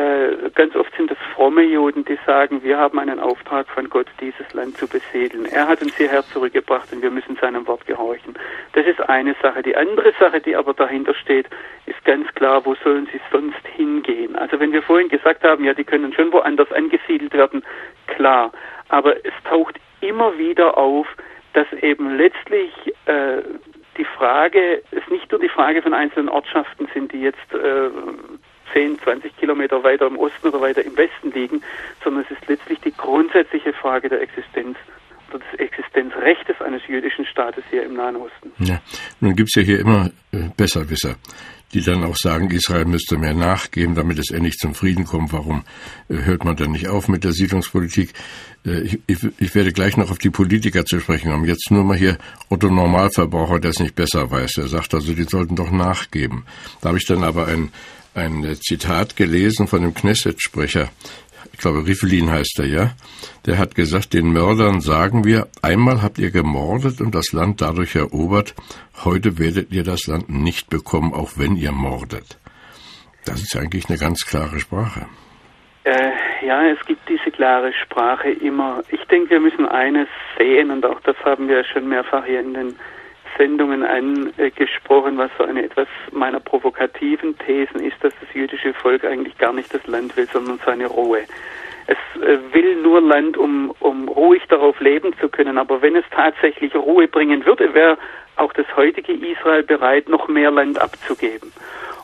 äh, 0.00 0.50
ganz 0.54 0.74
oft 0.76 0.94
sind 0.96 1.10
das 1.10 1.18
fromme 1.34 1.62
Juden, 1.62 2.04
die 2.04 2.18
sagen, 2.24 2.62
wir 2.62 2.78
haben 2.78 2.98
einen 2.98 3.20
Auftrag 3.20 3.68
von 3.68 3.88
Gott, 3.90 4.06
dieses 4.20 4.52
Land 4.52 4.76
zu 4.76 4.88
besiedeln. 4.88 5.46
Er 5.46 5.68
hat 5.68 5.82
uns 5.82 5.96
hierher 5.96 6.22
zurückgebracht 6.22 6.92
und 6.92 7.02
wir 7.02 7.10
müssen 7.10 7.36
seinem 7.36 7.66
Wort 7.66 7.86
gehorchen. 7.86 8.34
Das 8.72 8.86
ist 8.86 9.00
eine 9.08 9.34
Sache. 9.42 9.62
Die 9.62 9.76
andere 9.76 10.12
Sache, 10.18 10.40
die 10.40 10.56
aber 10.56 10.74
dahinter 10.74 11.14
steht, 11.14 11.48
ist 11.86 12.02
ganz 12.04 12.26
klar, 12.34 12.64
wo 12.64 12.74
sollen 12.76 13.08
sie 13.12 13.20
sonst 13.30 13.66
hingehen? 13.76 14.36
Also 14.36 14.58
wenn 14.58 14.72
wir 14.72 14.82
vorhin 14.82 15.08
gesagt 15.08 15.44
haben, 15.44 15.64
ja, 15.64 15.74
die 15.74 15.84
können 15.84 16.12
schon 16.12 16.32
woanders 16.32 16.70
angesiedelt 16.72 17.34
werden, 17.34 17.62
klar. 18.06 18.52
Aber 18.88 19.16
es 19.16 19.34
taucht 19.44 19.78
immer 20.00 20.38
wieder 20.38 20.78
auf, 20.78 21.06
dass 21.52 21.70
eben 21.82 22.16
letztlich 22.16 22.72
äh, 23.06 23.42
die 23.96 24.04
Frage, 24.04 24.82
es 24.92 25.06
nicht 25.10 25.30
nur 25.30 25.40
die 25.40 25.48
Frage 25.48 25.82
von 25.82 25.92
einzelnen 25.92 26.28
Ortschaften 26.28 26.88
sind, 26.94 27.12
die 27.12 27.20
jetzt 27.20 27.52
äh, 27.52 27.90
10, 28.72 28.98
20 29.00 29.36
Kilometer 29.36 29.82
weiter 29.82 30.06
im 30.06 30.18
Osten 30.18 30.48
oder 30.48 30.60
weiter 30.60 30.84
im 30.84 30.96
Westen 30.96 31.32
liegen, 31.32 31.62
sondern 32.02 32.24
es 32.24 32.30
ist 32.30 32.48
letztlich 32.48 32.80
die 32.80 32.92
grundsätzliche 32.92 33.72
Frage 33.72 34.08
der 34.08 34.20
Existenz 34.20 34.76
oder 35.30 35.44
des 35.44 35.60
Existenzrechtes 35.60 36.60
eines 36.60 36.82
jüdischen 36.86 37.24
Staates 37.26 37.64
hier 37.70 37.84
im 37.84 37.94
Nahen 37.94 38.16
Osten. 38.16 38.52
Ja, 38.58 38.80
nun 39.20 39.36
gibt 39.36 39.50
es 39.50 39.54
ja 39.54 39.62
hier 39.62 39.80
immer 39.80 40.10
äh, 40.32 40.48
Besserwisser, 40.56 41.16
die 41.72 41.82
dann 41.82 42.02
auch 42.04 42.16
sagen, 42.16 42.50
Israel 42.50 42.84
müsste 42.84 43.16
mehr 43.16 43.34
nachgeben, 43.34 43.94
damit 43.94 44.18
es 44.18 44.30
endlich 44.30 44.56
zum 44.56 44.74
Frieden 44.74 45.04
kommt. 45.04 45.32
Warum 45.32 45.64
äh, 46.08 46.24
hört 46.24 46.44
man 46.44 46.56
dann 46.56 46.72
nicht 46.72 46.88
auf 46.88 47.08
mit 47.08 47.24
der 47.24 47.32
Siedlungspolitik? 47.32 48.12
Äh, 48.66 48.80
ich, 48.82 49.00
ich, 49.06 49.18
ich, 49.38 49.54
werde 49.54 49.72
gleich 49.72 49.96
noch 49.96 50.10
auf 50.10 50.18
die 50.18 50.30
Politiker 50.30 50.84
zu 50.84 51.00
sprechen 51.00 51.30
kommen. 51.30 51.44
Jetzt 51.44 51.70
nur 51.70 51.84
mal 51.84 51.96
hier 51.96 52.18
Otto 52.48 52.68
Normalverbraucher, 52.68 53.60
der 53.60 53.70
es 53.70 53.78
nicht 53.78 53.94
besser 53.94 54.30
weiß. 54.30 54.52
Der 54.54 54.66
sagt 54.66 54.94
also, 54.94 55.12
die 55.12 55.24
sollten 55.24 55.56
doch 55.56 55.70
nachgeben. 55.70 56.44
Da 56.80 56.88
habe 56.88 56.98
ich 56.98 57.06
dann 57.06 57.22
aber 57.22 57.46
ein 57.46 57.70
ein 58.14 58.42
Zitat 58.60 59.16
gelesen 59.16 59.66
von 59.66 59.82
dem 59.82 59.94
Knesset-Sprecher, 59.94 60.88
ich 61.52 61.58
glaube 61.58 61.86
Riffelin 61.86 62.30
heißt 62.30 62.58
er, 62.60 62.66
ja, 62.66 62.90
der 63.46 63.58
hat 63.58 63.74
gesagt, 63.74 64.14
den 64.14 64.32
Mördern 64.32 64.80
sagen 64.80 65.24
wir, 65.24 65.48
einmal 65.62 66.02
habt 66.02 66.18
ihr 66.18 66.30
gemordet 66.30 67.00
und 67.00 67.14
das 67.14 67.32
Land 67.32 67.60
dadurch 67.60 67.96
erobert, 67.96 68.54
heute 69.04 69.38
werdet 69.38 69.72
ihr 69.72 69.84
das 69.84 70.06
Land 70.06 70.30
nicht 70.30 70.70
bekommen, 70.70 71.12
auch 71.12 71.32
wenn 71.36 71.56
ihr 71.56 71.72
mordet. 71.72 72.38
Das 73.26 73.40
ist 73.42 73.56
eigentlich 73.56 73.88
eine 73.88 73.98
ganz 73.98 74.24
klare 74.24 74.58
Sprache. 74.58 75.06
Äh, 75.84 76.46
ja, 76.46 76.66
es 76.66 76.84
gibt 76.86 77.08
diese 77.08 77.30
klare 77.30 77.72
Sprache 77.84 78.30
immer. 78.30 78.82
Ich 78.90 79.04
denke, 79.04 79.30
wir 79.30 79.40
müssen 79.40 79.66
eines 79.66 80.08
sehen 80.38 80.70
und 80.70 80.84
auch 80.86 81.00
das 81.00 81.16
haben 81.24 81.48
wir 81.48 81.64
schon 81.64 81.88
mehrfach 81.88 82.24
hier 82.24 82.40
in 82.40 82.54
den 82.54 82.74
Sendungen 83.36 83.84
angesprochen, 83.84 85.18
was 85.18 85.30
so 85.38 85.44
eine 85.44 85.64
etwas 85.64 85.88
meiner 86.12 86.40
provokativen 86.40 87.36
Thesen 87.38 87.80
ist, 87.80 87.96
dass 88.02 88.12
das 88.20 88.32
jüdische 88.34 88.74
Volk 88.74 89.04
eigentlich 89.04 89.36
gar 89.38 89.52
nicht 89.52 89.72
das 89.72 89.86
Land 89.86 90.16
will, 90.16 90.28
sondern 90.32 90.58
seine 90.64 90.86
Ruhe. 90.86 91.22
Es 91.86 92.22
äh, 92.22 92.38
will 92.52 92.76
nur 92.76 93.00
Land, 93.00 93.36
um, 93.36 93.74
um 93.80 94.08
ruhig 94.08 94.42
darauf 94.48 94.78
leben 94.80 95.12
zu 95.20 95.28
können. 95.28 95.58
Aber 95.58 95.82
wenn 95.82 95.96
es 95.96 96.04
tatsächlich 96.10 96.74
Ruhe 96.74 97.08
bringen 97.08 97.44
würde, 97.44 97.74
wäre 97.74 97.98
auch 98.36 98.52
das 98.52 98.66
heutige 98.76 99.12
Israel 99.12 99.62
bereit, 99.62 100.08
noch 100.08 100.28
mehr 100.28 100.50
Land 100.50 100.80
abzugeben. 100.80 101.52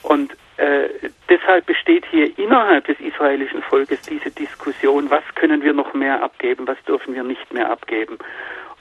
Und 0.03 0.33
äh, 0.57 0.89
deshalb 1.29 1.67
besteht 1.67 2.05
hier 2.11 2.37
innerhalb 2.39 2.87
des 2.87 2.99
israelischen 3.01 3.63
Volkes 3.63 4.03
diese 4.03 4.31
Diskussion, 4.31 5.11
was 5.11 5.23
können 5.35 5.63
wir 5.63 5.73
noch 5.73 5.93
mehr 5.95 6.23
abgeben, 6.23 6.67
was 6.67 6.83
dürfen 6.85 7.15
wir 7.15 7.23
nicht 7.23 7.53
mehr 7.53 7.71
abgeben. 7.71 8.19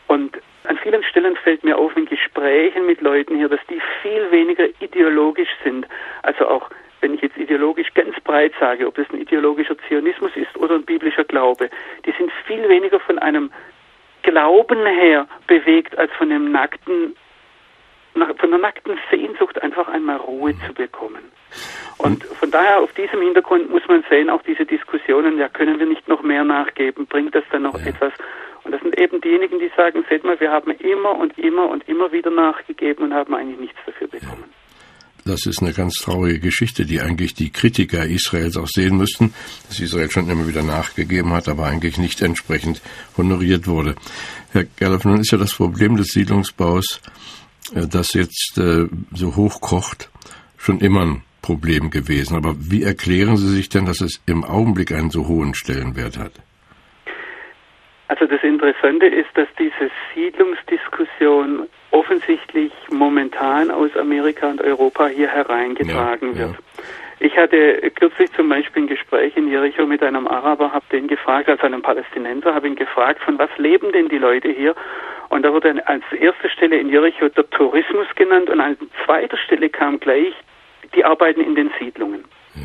Und 0.07 0.39
an 0.67 0.77
vielen 0.77 1.03
Stellen 1.03 1.35
fällt 1.35 1.63
mir 1.63 1.77
auf 1.77 1.95
in 1.95 2.05
Gesprächen 2.05 2.85
mit 2.85 3.01
Leuten 3.01 3.35
hier, 3.35 3.49
dass 3.49 3.59
die 3.69 3.81
viel 4.01 4.31
weniger 4.31 4.67
ideologisch 4.79 5.49
sind. 5.63 5.87
Also 6.23 6.47
auch, 6.47 6.69
wenn 7.01 7.13
ich 7.13 7.21
jetzt 7.21 7.37
ideologisch 7.37 7.93
ganz 7.93 8.19
breit 8.21 8.53
sage, 8.59 8.87
ob 8.87 8.95
das 8.95 9.09
ein 9.11 9.21
ideologischer 9.21 9.77
Zionismus 9.87 10.31
ist 10.35 10.55
oder 10.57 10.75
ein 10.75 10.85
biblischer 10.85 11.23
Glaube, 11.23 11.69
die 12.05 12.11
sind 12.17 12.31
viel 12.45 12.67
weniger 12.69 12.99
von 12.99 13.19
einem 13.19 13.51
Glauben 14.23 14.85
her 14.85 15.27
bewegt 15.47 15.97
als 15.97 16.11
von 16.13 16.29
dem 16.29 16.51
nackten 16.51 17.15
von 18.39 18.49
der 18.49 18.59
nackten 18.59 18.97
Sehnsucht 19.11 19.61
einfach 19.61 19.89
einmal 19.89 20.15
Ruhe 20.15 20.53
zu 20.65 20.73
bekommen. 20.73 21.31
Und 21.97 22.23
von 22.23 22.49
daher 22.49 22.79
auf 22.79 22.93
diesem 22.93 23.21
Hintergrund 23.21 23.69
muss 23.69 23.85
man 23.87 24.03
sehen, 24.09 24.29
auch 24.29 24.41
diese 24.43 24.65
Diskussionen, 24.65 25.37
ja, 25.37 25.49
können 25.49 25.79
wir 25.79 25.85
nicht 25.85 26.07
noch 26.07 26.21
mehr 26.21 26.43
nachgeben, 26.43 27.07
bringt 27.07 27.35
das 27.35 27.43
dann 27.51 27.63
noch 27.63 27.77
ja. 27.79 27.87
etwas? 27.87 28.13
Und 28.65 28.71
das 28.71 28.81
sind 28.81 28.99
eben 28.99 29.21
diejenigen, 29.21 29.59
die 29.59 29.71
sagen, 29.77 30.03
seht 30.09 30.23
mal, 30.23 30.39
wir 30.39 30.51
haben 30.51 30.71
immer 30.71 31.17
und 31.17 31.37
immer 31.37 31.69
und 31.69 31.87
immer 31.87 32.11
wieder 32.11 32.31
nachgegeben 32.31 33.05
und 33.05 33.13
haben 33.13 33.33
eigentlich 33.35 33.59
nichts 33.59 33.79
dafür 33.85 34.07
bekommen. 34.07 34.45
Das 35.23 35.45
ist 35.47 35.61
eine 35.61 35.73
ganz 35.73 35.95
traurige 35.95 36.39
Geschichte, 36.39 36.85
die 36.85 37.01
eigentlich 37.01 37.33
die 37.33 37.51
Kritiker 37.51 38.05
Israels 38.05 38.57
auch 38.57 38.67
sehen 38.67 38.97
müssten, 38.97 39.33
dass 39.67 39.79
Israel 39.79 40.09
schon 40.11 40.29
immer 40.29 40.47
wieder 40.47 40.61
nachgegeben 40.61 41.31
hat, 41.31 41.47
aber 41.47 41.65
eigentlich 41.65 41.97
nicht 41.97 42.21
entsprechend 42.21 42.81
honoriert 43.17 43.67
wurde. 43.67 43.95
Herr 44.51 44.65
Gerloff, 44.75 45.05
nun 45.05 45.19
ist 45.19 45.31
ja 45.31 45.37
das 45.37 45.53
Problem 45.53 45.95
des 45.95 46.07
Siedlungsbaus, 46.07 47.01
äh, 47.73 47.87
das 47.87 48.13
jetzt 48.13 48.57
äh, 48.57 48.87
so 49.13 49.35
hochkocht, 49.35 50.09
schon 50.57 50.79
immer 50.79 51.05
ein 51.05 51.23
Problem 51.41 51.91
gewesen. 51.91 52.35
Aber 52.35 52.55
wie 52.57 52.83
erklären 52.83 53.37
Sie 53.37 53.49
sich 53.49 53.69
denn, 53.69 53.85
dass 53.85 54.01
es 54.01 54.21
im 54.25 54.43
Augenblick 54.43 54.91
einen 54.91 55.11
so 55.11 55.27
hohen 55.27 55.53
Stellenwert 55.53 56.17
hat? 56.17 56.33
Also 58.07 58.25
das 58.25 58.43
Interessante 58.43 59.07
ist, 59.07 59.29
dass 59.33 59.47
diese 59.57 59.89
Siedlungsdiskussion 60.13 61.67
offensichtlich 61.91 62.71
momentan 62.91 63.71
aus 63.71 63.95
Amerika 63.97 64.47
und 64.47 64.61
Europa 64.61 65.07
hier 65.07 65.29
hereingetragen 65.29 66.33
ja, 66.33 66.39
wird. 66.39 66.51
Ja. 66.51 66.83
Ich 67.19 67.37
hatte 67.37 67.91
kürzlich 67.95 68.31
zum 68.33 68.49
Beispiel 68.49 68.83
ein 68.83 68.87
Gespräch 68.87 69.35
in 69.37 69.47
Jericho 69.47 69.85
mit 69.85 70.03
einem 70.03 70.27
Araber, 70.27 70.73
habe 70.73 70.85
den 70.91 71.07
gefragt, 71.07 71.49
also 71.49 71.63
einem 71.63 71.81
Palästinenser, 71.81 72.53
habe 72.53 72.67
ihn 72.67 72.75
gefragt, 72.75 73.21
von 73.23 73.39
was 73.39 73.49
leben 73.57 73.91
denn 73.93 74.09
die 74.09 74.17
Leute 74.17 74.49
hier? 74.49 74.75
Und 75.29 75.43
da 75.43 75.53
wurde 75.53 75.81
als 75.87 76.03
erste 76.19 76.49
Stelle 76.49 76.77
in 76.77 76.89
Jericho 76.89 77.29
der 77.29 77.49
Tourismus 77.49 78.07
genannt 78.15 78.49
und 78.49 78.59
an 78.59 78.77
zweiter 79.05 79.37
Stelle 79.37 79.69
kam 79.69 79.99
gleich, 79.99 80.33
die 80.93 81.03
arbeiten 81.03 81.41
in 81.41 81.55
den 81.55 81.71
Siedlungen. 81.79 82.25
Ja. 82.53 82.61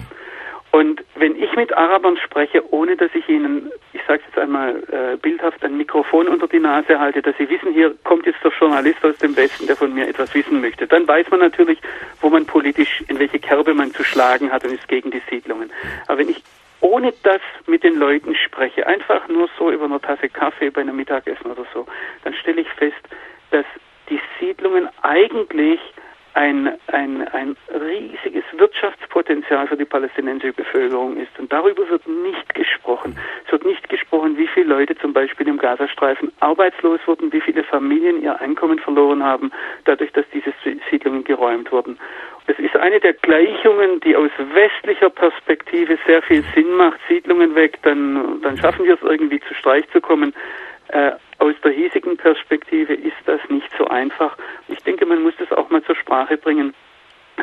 Und 0.73 1.03
wenn 1.17 1.35
ich 1.35 1.53
mit 1.57 1.77
Arabern 1.77 2.17
spreche, 2.17 2.63
ohne 2.73 2.97
dass 2.97 3.11
ich 3.15 3.29
ihnen, 3.29 3.73
ich 3.93 4.01
sage 4.07 4.23
jetzt 4.25 4.39
einmal 4.39 4.77
äh, 4.93 5.17
bildhaft, 5.17 5.65
ein 5.65 5.77
Mikrofon 5.77 6.29
unter 6.29 6.47
die 6.47 6.61
Nase 6.61 7.01
halte, 7.01 7.23
dass 7.23 7.37
sie 7.39 7.51
wissen, 7.51 7.73
hier 7.73 7.95
kommt 8.05 8.25
jetzt 8.27 8.43
der 8.45 8.53
Journalist 8.53 9.05
aus 9.05 9.17
dem 9.19 9.37
Westen, 9.37 9.67
der 9.67 9.77
von 9.77 9.93
mir 9.93 10.07
etwas 10.07 10.33
wissen 10.33 10.61
möchte, 10.61 10.87
dann 10.87 11.09
weiß 11.09 11.29
man 11.31 11.41
natürlich, 11.41 11.81
wo 12.21 12.31
man 12.31 12.47
politisch, 12.47 13.03
in 13.09 13.19
welche 13.19 13.41
Kerbe 13.41 13.75
man 13.75 13.93
zu 13.93 14.05
schlagen 14.05 14.53
hat 14.53 14.65
und 14.65 14.73
ist 14.73 14.87
gegen 14.87 15.11
die 15.11 15.23
Siedlungen. 15.29 15.73
Aber 16.07 16.19
wenn 16.19 16.29
ich 16.29 16.41
ohne 16.81 17.13
das 17.25 17.41
mit 17.67 17.83
den 17.83 17.97
Leuten 17.97 18.35
spreche, 18.37 18.87
einfach 18.87 19.29
nur 19.29 19.49
so 19.59 19.71
über 19.71 19.85
eine 19.87 20.01
Tasse 20.01 20.29
Kaffee 20.29 20.71
bei 20.71 20.83
einem 20.83 20.97
Mittagessen 20.97 21.51
oder 21.51 21.67
so, 21.75 21.87
dann 22.23 22.35
stelle 22.35 22.61
ich 22.61 22.69
fest, 22.69 22.97
dass 23.51 23.67
die 24.09 24.21
Siedlungen 24.39 24.89
eigentlich 25.03 25.81
ein, 26.35 26.79
ein, 26.89 27.27
ein 27.29 27.57
riesiges 27.73 28.45
Wirtschaftspotenzial 28.57 29.67
für 29.67 29.77
die 29.77 29.85
palästinensische 29.85 30.53
Bevölkerung 30.53 31.17
ist. 31.17 31.39
Und 31.39 31.53
darüber 31.53 31.89
wird 31.89 32.07
nicht 32.07 32.55
gesprochen. 32.55 33.19
Es 33.47 33.53
wird 33.53 33.65
nicht 33.65 33.89
gesprochen, 33.89 34.37
wie 34.37 34.47
viele 34.47 34.67
Leute 34.67 34.97
zum 34.97 35.13
Beispiel 35.13 35.49
im 35.49 35.59
Gazastreifen 35.59 36.33
arbeitslos 36.41 37.01
wurden, 37.07 37.33
wie 37.33 37.41
viele 37.41 37.65
Familien 37.65 38.23
ihr 38.23 38.41
Einkommen 38.41 38.79
verloren 38.79 39.23
haben, 39.23 39.51
dadurch, 39.85 40.13
dass 40.13 40.25
diese 40.33 40.53
Siedlungen 40.91 41.25
geräumt 41.25 41.73
wurden. 41.73 41.99
Es 42.47 42.59
ist 42.59 42.77
eine 42.77 42.99
der 42.99 43.13
Gleichungen, 43.13 44.01
die 44.01 44.17
aus 44.17 44.31
westlicher 44.53 45.11
Perspektive 45.11 45.99
sehr 46.07 46.23
viel 46.23 46.43
Sinn 46.55 46.73
macht. 46.73 46.99
Siedlungen 47.09 47.55
weg, 47.55 47.79
dann, 47.83 48.41
dann 48.43 48.57
schaffen 48.59 48.87
wir 48.87 48.95
es 48.95 49.03
irgendwie 49.03 49.41
zu 49.41 49.55
Streich 49.55 49.89
zu 49.91 50.01
kommen. 50.01 50.35
Äh, 50.93 51.13
aus 51.39 51.55
der 51.63 51.73
hiesigen 51.73 52.17
Perspektive 52.17 52.95
ist 52.95 53.17
das 53.27 53.41
nicht 53.49 53.71
so 53.79 53.87
einfach. 53.87 54.37
Ich 54.69 54.79
denke, 54.81 55.07
man 55.07 55.23
muss 55.23 55.35
das 55.39 55.51
auch 55.53 55.71
mal 55.71 55.83
zur 55.85 55.97
Sprache 55.97 56.37
bringen, 56.37 56.75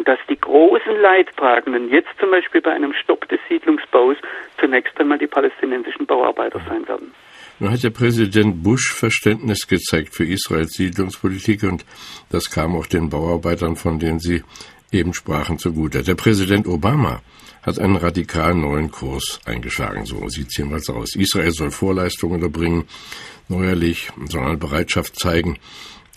dass 0.06 0.20
die 0.30 0.40
großen 0.40 0.96
Leidtragenden 1.02 1.90
jetzt 1.90 2.10
zum 2.20 2.32
Beispiel 2.32 2.62
bei 2.62 2.72
einem 2.72 2.94
Stopp 2.94 3.28
des 3.30 3.40
Siedlungsbaus 3.50 4.18
zunächst 4.60 5.00
einmal 5.00 5.18
die 5.18 5.28
palästinensischen 5.28 6.06
Bauarbeiter 6.06 6.60
sein 6.68 6.88
werden. 6.88 7.14
Nun 7.60 7.72
hat 7.72 7.84
der 7.84 7.90
Präsident 7.90 8.62
Bush 8.62 8.94
Verständnis 8.94 9.66
gezeigt 9.66 10.14
für 10.14 10.26
Israels 10.26 10.74
Siedlungspolitik 10.74 11.64
und 11.64 11.86
das 12.30 12.52
kam 12.52 12.76
auch 12.76 12.86
den 12.86 13.10
Bauarbeitern, 13.10 13.76
von 13.76 13.98
denen 13.98 14.20
Sie 14.20 14.44
eben 14.92 15.14
sprachen, 15.14 15.60
zugute. 15.60 16.04
Der 16.04 16.16
Präsident 16.16 16.68
Obama 16.68 17.22
hat 17.62 17.80
einen 17.80 17.98
radikal 17.98 18.56
neuen 18.56 18.92
Kurs 18.92 19.40
eingeschlagen. 19.46 20.06
So 20.06 20.28
sieht 20.30 20.48
es 20.48 20.58
jedenfalls 20.58 20.90
aus. 20.90 21.16
Israel 21.16 21.52
soll 21.52 21.72
Vorleistungen 21.72 22.42
erbringen, 22.42 22.86
neuerlich, 23.50 24.10
soll 24.30 24.44
eine 24.44 24.58
Bereitschaft 24.58 25.20
zeigen, 25.20 25.58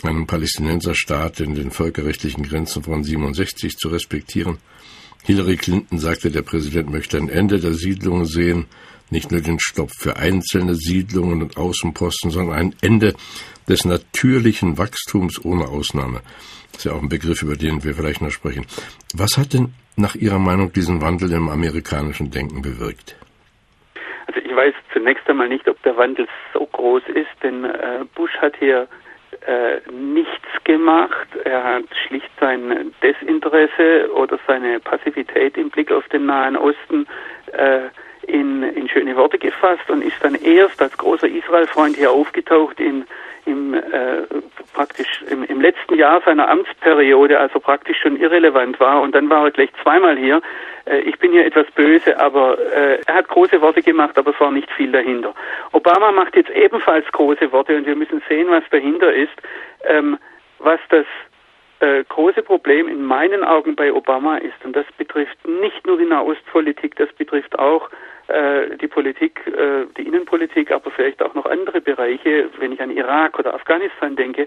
einen 0.03 0.27
Palästinenserstaat 0.27 1.41
in 1.41 1.55
den 1.55 1.71
völkerrechtlichen 1.71 2.45
Grenzen 2.45 2.83
von 2.83 3.05
67 3.05 3.77
zu 3.77 3.89
respektieren. 3.89 4.59
Hillary 5.25 5.57
Clinton 5.57 5.99
sagte, 5.99 6.31
der 6.31 6.43
Präsident 6.43 6.91
möchte 6.91 7.19
ein 7.19 7.29
Ende 7.29 7.61
der 7.61 7.75
Siedlungen 7.75 8.27
sehen, 8.27 8.67
nicht 9.11 9.33
nur 9.33 9.41
den 9.41 9.59
Stopp 9.59 9.91
für 9.91 10.17
einzelne 10.17 10.77
Siedlungen 10.77 11.43
und 11.43 11.57
Außenposten, 11.57 12.31
sondern 12.31 12.57
ein 12.57 12.75
Ende 12.81 13.15
des 13.69 13.85
natürlichen 13.85 14.79
Wachstums 14.79 15.45
ohne 15.45 15.67
Ausnahme. 15.69 16.23
Ist 16.75 16.85
ja 16.85 16.93
auch 16.93 17.03
ein 17.03 17.09
Begriff, 17.09 17.43
über 17.43 17.57
den 17.57 17.85
wir 17.85 17.95
vielleicht 17.95 18.23
noch 18.23 18.31
sprechen. 18.31 18.67
Was 19.15 19.37
hat 19.37 19.53
denn 19.53 19.75
nach 19.97 20.15
Ihrer 20.15 20.39
Meinung 20.39 20.73
diesen 20.73 21.00
Wandel 21.03 21.33
im 21.33 21.49
amerikanischen 21.49 22.31
Denken 22.31 22.62
bewirkt? 22.62 23.17
Also 24.27 24.41
ich 24.41 24.55
weiß 24.55 24.75
zunächst 24.93 25.29
einmal 25.29 25.49
nicht, 25.49 25.69
ob 25.69 25.83
der 25.83 25.97
Wandel 25.97 26.27
so 26.55 26.67
groß 26.67 27.03
ist, 27.15 27.43
denn 27.43 27.65
äh, 27.65 28.05
Bush 28.15 28.33
hat 28.41 28.57
hier 28.59 28.89
äh, 29.47 29.81
nichts 29.91 30.49
gemacht. 30.65 31.29
Er 31.45 31.65
hat 31.65 31.85
schlicht 32.07 32.31
sein 32.39 32.93
Desinteresse 33.03 34.12
oder 34.15 34.39
seine 34.47 34.81
Passivität 34.81 35.57
im 35.57 35.71
Blick 35.71 35.91
auf 35.91 36.07
den 36.09 36.27
Nahen 36.27 36.57
Osten 36.57 37.07
äh, 37.53 37.89
in, 38.27 38.62
in 38.62 38.89
schöne 38.89 39.17
Worte 39.17 39.39
gefasst 39.39 39.89
und 39.89 40.03
ist 40.03 40.17
dann 40.21 40.35
erst 40.35 40.81
als 40.83 40.97
großer 40.97 41.29
Israel-Freund 41.29 41.97
hier 41.97 42.12
aufgetaucht 42.12 42.79
in 42.79 43.05
im 43.50 43.75
äh, 43.75 44.23
praktisch 44.73 45.23
im, 45.28 45.45
im 45.45 45.61
letzten 45.61 45.95
Jahr 45.97 46.21
seiner 46.25 46.49
Amtsperiode, 46.49 47.38
also 47.38 47.61
praktisch 47.61 47.99
schon 48.00 48.16
irrelevant 48.16 48.78
war. 48.80 49.02
Und 49.02 49.14
dann 49.14 49.28
war 49.28 49.45
er 49.45 49.50
gleich 49.50 49.71
zweimal 49.83 50.16
hier. 50.16 50.40
Äh, 50.87 51.00
ich 51.00 51.19
bin 51.19 51.33
hier 51.33 51.45
etwas 51.45 51.66
böse, 51.73 52.19
aber 52.19 52.59
äh, 52.59 53.00
er 53.07 53.14
hat 53.14 53.28
große 53.28 53.61
Worte 53.61 53.83
gemacht, 53.83 54.16
aber 54.16 54.30
es 54.30 54.40
war 54.40 54.50
nicht 54.50 54.71
viel 54.73 54.92
dahinter. 54.92 55.35
Obama 55.73 56.12
macht 56.12 56.37
jetzt 56.37 56.50
ebenfalls 56.50 57.07
große 57.12 57.52
Worte 57.52 57.76
und 57.76 57.87
wir 57.87 57.97
müssen 57.97 58.23
sehen, 58.28 58.49
was 58.50 58.64
dahinter 58.71 59.12
ist. 59.12 59.35
Ähm, 59.85 60.19
was 60.59 60.80
das 60.90 61.07
äh, 61.81 62.05
große 62.05 62.43
Problem 62.43 62.89
in 62.89 63.03
meinen 63.03 63.45
Augen 63.45 63.75
bei 63.75 63.93
Obama 63.93 64.37
ist, 64.37 64.65
und 64.65 64.77
das 64.77 64.87
betrifft 64.99 65.37
nicht 65.47 65.87
nur 65.87 65.99
die 65.99 66.05
Nahostpolitik, 66.05 66.97
das 66.97 67.13
betrifft 67.15 67.59
auch 67.59 67.91
äh, 68.29 68.77
die 68.77 68.89
Politik, 68.89 69.41
äh, 69.47 69.87
die 69.97 70.07
Innenpolitik, 70.07 70.71
aber 70.71 70.91
vielleicht 70.91 71.23
auch 71.23 71.35
noch 71.35 71.47
andere 71.47 71.81
Bereiche, 71.81 72.49
wenn 72.59 72.73
ich 72.73 72.81
an 72.81 72.91
Irak 72.91 73.39
oder 73.39 73.55
Afghanistan 73.55 74.15
denke, 74.15 74.47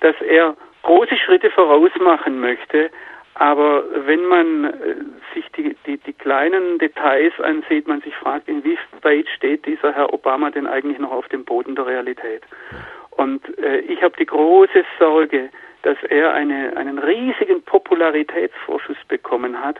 dass 0.00 0.16
er 0.20 0.56
große 0.82 1.16
Schritte 1.16 1.50
voraus 1.50 1.90
machen 2.00 2.40
möchte, 2.40 2.90
aber 3.34 3.84
wenn 4.06 4.24
man 4.26 4.64
äh, 4.64 4.70
sich 5.34 5.48
die, 5.56 5.74
die, 5.86 5.96
die 5.96 6.12
kleinen 6.12 6.78
Details 6.78 7.32
ansieht, 7.40 7.88
man 7.88 8.02
sich 8.02 8.14
fragt, 8.16 8.48
inwieweit 8.48 9.28
steht 9.34 9.64
dieser 9.64 9.92
Herr 9.92 10.12
Obama 10.12 10.50
denn 10.50 10.66
eigentlich 10.66 10.98
noch 10.98 11.12
auf 11.12 11.28
dem 11.28 11.44
Boden 11.44 11.74
der 11.74 11.86
Realität? 11.86 12.42
Und 13.10 13.58
äh, 13.58 13.78
ich 13.80 14.02
habe 14.02 14.14
die 14.18 14.26
große 14.26 14.84
Sorge, 14.98 15.48
dass 15.82 15.96
er 16.08 16.32
eine, 16.32 16.76
einen 16.76 16.98
riesigen 16.98 17.62
Popularitätsvorschuss 17.62 18.96
bekommen 19.08 19.62
hat 19.62 19.76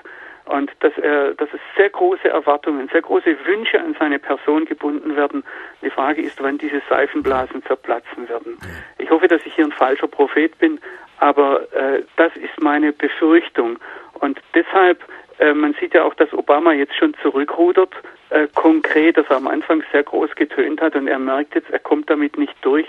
und 0.46 0.70
dass 0.80 0.96
er, 0.98 1.34
dass 1.34 1.48
es 1.52 1.60
sehr 1.76 1.90
große 1.90 2.28
Erwartungen, 2.28 2.88
sehr 2.88 3.02
große 3.02 3.36
Wünsche 3.46 3.78
an 3.80 3.94
seine 3.98 4.18
Person 4.18 4.64
gebunden 4.64 5.16
werden. 5.16 5.44
Die 5.82 5.90
Frage 5.90 6.22
ist, 6.22 6.42
wann 6.42 6.58
diese 6.58 6.82
Seifenblasen 6.88 7.62
zerplatzen 7.64 8.28
werden. 8.28 8.58
Ich 8.98 9.10
hoffe, 9.10 9.28
dass 9.28 9.44
ich 9.46 9.54
hier 9.54 9.64
ein 9.64 9.72
falscher 9.72 10.08
Prophet 10.08 10.58
bin, 10.58 10.80
aber 11.18 11.72
äh, 11.72 12.02
das 12.16 12.34
ist 12.36 12.60
meine 12.60 12.92
Befürchtung. 12.92 13.78
Und 14.14 14.40
deshalb, 14.54 15.00
äh, 15.38 15.54
man 15.54 15.74
sieht 15.74 15.94
ja 15.94 16.02
auch, 16.02 16.14
dass 16.14 16.32
Obama 16.32 16.72
jetzt 16.72 16.96
schon 16.96 17.14
zurückrudert, 17.22 17.94
äh, 18.30 18.48
konkret, 18.54 19.16
dass 19.16 19.26
er 19.30 19.36
am 19.36 19.46
Anfang 19.46 19.84
sehr 19.92 20.02
groß 20.02 20.34
getönt 20.34 20.80
hat 20.80 20.96
und 20.96 21.06
er 21.06 21.18
merkt 21.18 21.54
jetzt, 21.54 21.70
er 21.70 21.78
kommt 21.78 22.10
damit 22.10 22.36
nicht 22.36 22.56
durch. 22.62 22.86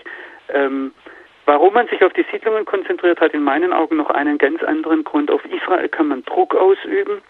Ähm, 0.49 0.91
Warum 1.45 1.73
man 1.73 1.87
sich 1.87 2.03
auf 2.03 2.13
die 2.13 2.25
Siedlungen 2.31 2.65
konzentriert, 2.65 3.19
hat 3.19 3.33
in 3.33 3.43
meinen 3.43 3.73
Augen 3.73 3.97
noch 3.97 4.09
einen 4.09 4.37
ganz 4.37 4.63
anderen 4.63 5.03
Grund. 5.03 5.29
Auf 5.29 5.43
Israel 5.45 5.89
kann 5.89 6.07
man 6.07 6.23
Druck 6.23 6.55
ausüben. 6.55 7.21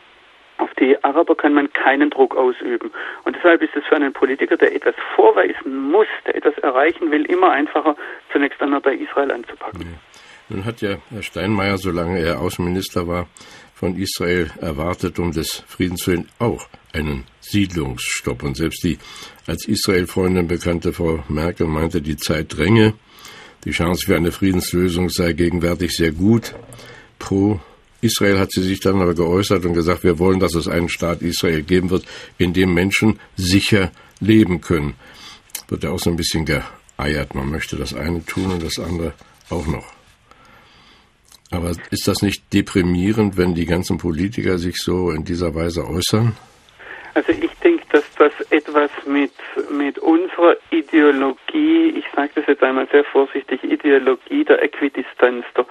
Auf 0.59 0.69
die 0.79 1.03
Araber 1.03 1.35
kann 1.35 1.53
man 1.53 1.73
keinen 1.73 2.11
Druck 2.11 2.35
ausüben. 2.35 2.91
Und 3.23 3.35
deshalb 3.35 3.63
ist 3.63 3.75
es 3.75 3.83
für 3.85 3.95
einen 3.95 4.13
Politiker, 4.13 4.55
der 4.55 4.75
etwas 4.75 4.93
vorweisen 5.15 5.89
muss, 5.89 6.07
der 6.27 6.35
etwas 6.35 6.55
erreichen 6.59 7.09
will, 7.09 7.25
immer 7.25 7.51
einfacher, 7.51 7.95
zunächst 8.31 8.61
einmal 8.61 8.81
bei 8.81 8.93
Israel 8.93 9.31
anzupacken. 9.31 9.81
Ja. 9.81 9.87
Nun 10.49 10.65
hat 10.65 10.81
ja 10.81 10.97
Herr 11.09 11.23
Steinmeier, 11.23 11.77
solange 11.77 12.19
er 12.19 12.39
Außenminister 12.39 13.07
war, 13.07 13.27
von 13.73 13.95
Israel 13.95 14.51
erwartet, 14.61 15.17
um 15.17 15.31
des 15.31 15.63
Friedens 15.67 16.07
willen 16.07 16.29
auch 16.37 16.67
einen 16.93 17.25
Siedlungsstopp. 17.39 18.43
Und 18.43 18.55
selbst 18.55 18.83
die 18.83 18.99
als 19.47 19.67
Israel-Freundin 19.67 20.47
bekannte 20.47 20.93
Frau 20.93 21.23
Merkel 21.27 21.67
meinte, 21.67 22.01
die 22.01 22.17
Zeit 22.17 22.55
dränge. 22.55 22.93
Die 23.65 23.71
Chance 23.71 24.05
für 24.05 24.15
eine 24.15 24.31
Friedenslösung 24.31 25.09
sei 25.09 25.33
gegenwärtig 25.33 25.91
sehr 25.91 26.11
gut. 26.11 26.53
Pro 27.19 27.59
Israel 28.01 28.37
hat 28.37 28.51
sie 28.51 28.61
sich 28.61 28.81
dann 28.81 29.01
aber 29.01 29.13
geäußert 29.13 29.63
und 29.65 29.73
gesagt, 29.73 30.03
wir 30.03 30.19
wollen, 30.19 30.39
dass 30.39 30.55
es 30.55 30.67
einen 30.67 30.89
Staat 30.89 31.21
Israel 31.21 31.61
geben 31.63 31.89
wird, 31.89 32.05
in 32.37 32.51
dem 32.51 32.73
Menschen 32.73 33.19
sicher 33.37 33.91
leben 34.19 34.59
können. 34.59 34.95
Wird 35.69 35.83
ja 35.83 35.91
auch 35.91 35.99
so 35.99 36.09
ein 36.09 36.17
bisschen 36.17 36.45
geeiert. 36.45 37.33
Man 37.33 37.49
möchte 37.49 37.77
das 37.77 37.93
eine 37.93 38.25
tun 38.25 38.51
und 38.51 38.61
das 38.63 38.77
andere 38.77 39.13
auch 39.49 39.67
noch. 39.67 39.85
Aber 41.51 41.71
ist 41.91 42.07
das 42.07 42.21
nicht 42.21 42.51
deprimierend, 42.51 43.37
wenn 43.37 43.53
die 43.53 43.65
ganzen 43.65 43.97
Politiker 43.97 44.57
sich 44.57 44.77
so 44.77 45.11
in 45.11 45.23
dieser 45.23 45.55
Weise 45.55 45.87
äußern? 45.87 46.35
Also 47.13 47.31
ich 47.31 47.52
etwas 48.73 48.91
mit, 49.05 49.31
mit 49.69 49.99
unserer 49.99 50.57
Ideologie, 50.71 51.89
ich 51.89 52.05
sage 52.15 52.31
das 52.35 52.45
jetzt 52.47 52.63
einmal 52.63 52.87
sehr 52.91 53.03
vorsichtig, 53.03 53.63
Ideologie 53.63 54.43
der 54.43 54.61
Äquidistanz, 54.63 55.45
der 55.55 55.65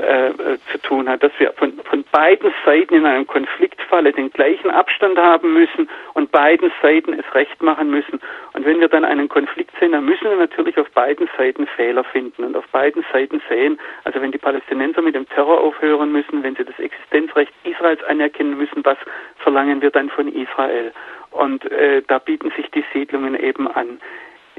äh, 0.00 0.58
zu 0.72 0.78
tun 0.78 1.08
hat, 1.08 1.22
dass 1.22 1.32
wir 1.38 1.52
von, 1.52 1.72
von 1.84 2.04
beiden 2.12 2.52
Seiten 2.64 2.94
in 2.94 3.06
einem 3.06 3.26
Konfliktfalle 3.26 4.12
den 4.12 4.30
gleichen 4.30 4.70
Abstand 4.70 5.18
haben 5.18 5.52
müssen 5.52 5.88
und 6.14 6.32
beiden 6.32 6.72
Seiten 6.82 7.12
es 7.12 7.34
recht 7.34 7.62
machen 7.62 7.90
müssen. 7.90 8.20
Und 8.52 8.64
wenn 8.64 8.80
wir 8.80 8.88
dann 8.88 9.04
einen 9.04 9.28
Konflikt 9.28 9.72
sehen, 9.78 9.92
dann 9.92 10.04
müssen 10.04 10.24
wir 10.24 10.36
natürlich 10.36 10.78
auf 10.78 10.90
beiden 10.90 11.28
Seiten 11.36 11.66
Fehler 11.66 12.04
finden 12.04 12.44
und 12.44 12.56
auf 12.56 12.66
beiden 12.68 13.04
Seiten 13.12 13.40
sehen, 13.48 13.78
also 14.04 14.20
wenn 14.20 14.32
die 14.32 14.38
Palästinenser 14.38 15.02
mit 15.02 15.14
dem 15.14 15.28
Terror 15.28 15.60
aufhören 15.60 16.12
müssen, 16.12 16.42
wenn 16.42 16.56
sie 16.56 16.64
das 16.64 16.78
Existenzrecht 16.78 17.52
Israels 17.64 18.02
anerkennen 18.04 18.56
müssen, 18.56 18.84
was 18.84 18.98
verlangen 19.36 19.82
wir 19.82 19.90
dann 19.90 20.10
von 20.10 20.28
Israel? 20.28 20.92
Und 21.30 21.70
äh, 21.70 22.02
da 22.06 22.18
bieten 22.18 22.50
sich 22.56 22.70
die 22.70 22.84
Siedlungen 22.92 23.38
eben 23.38 23.68
an. 23.68 24.00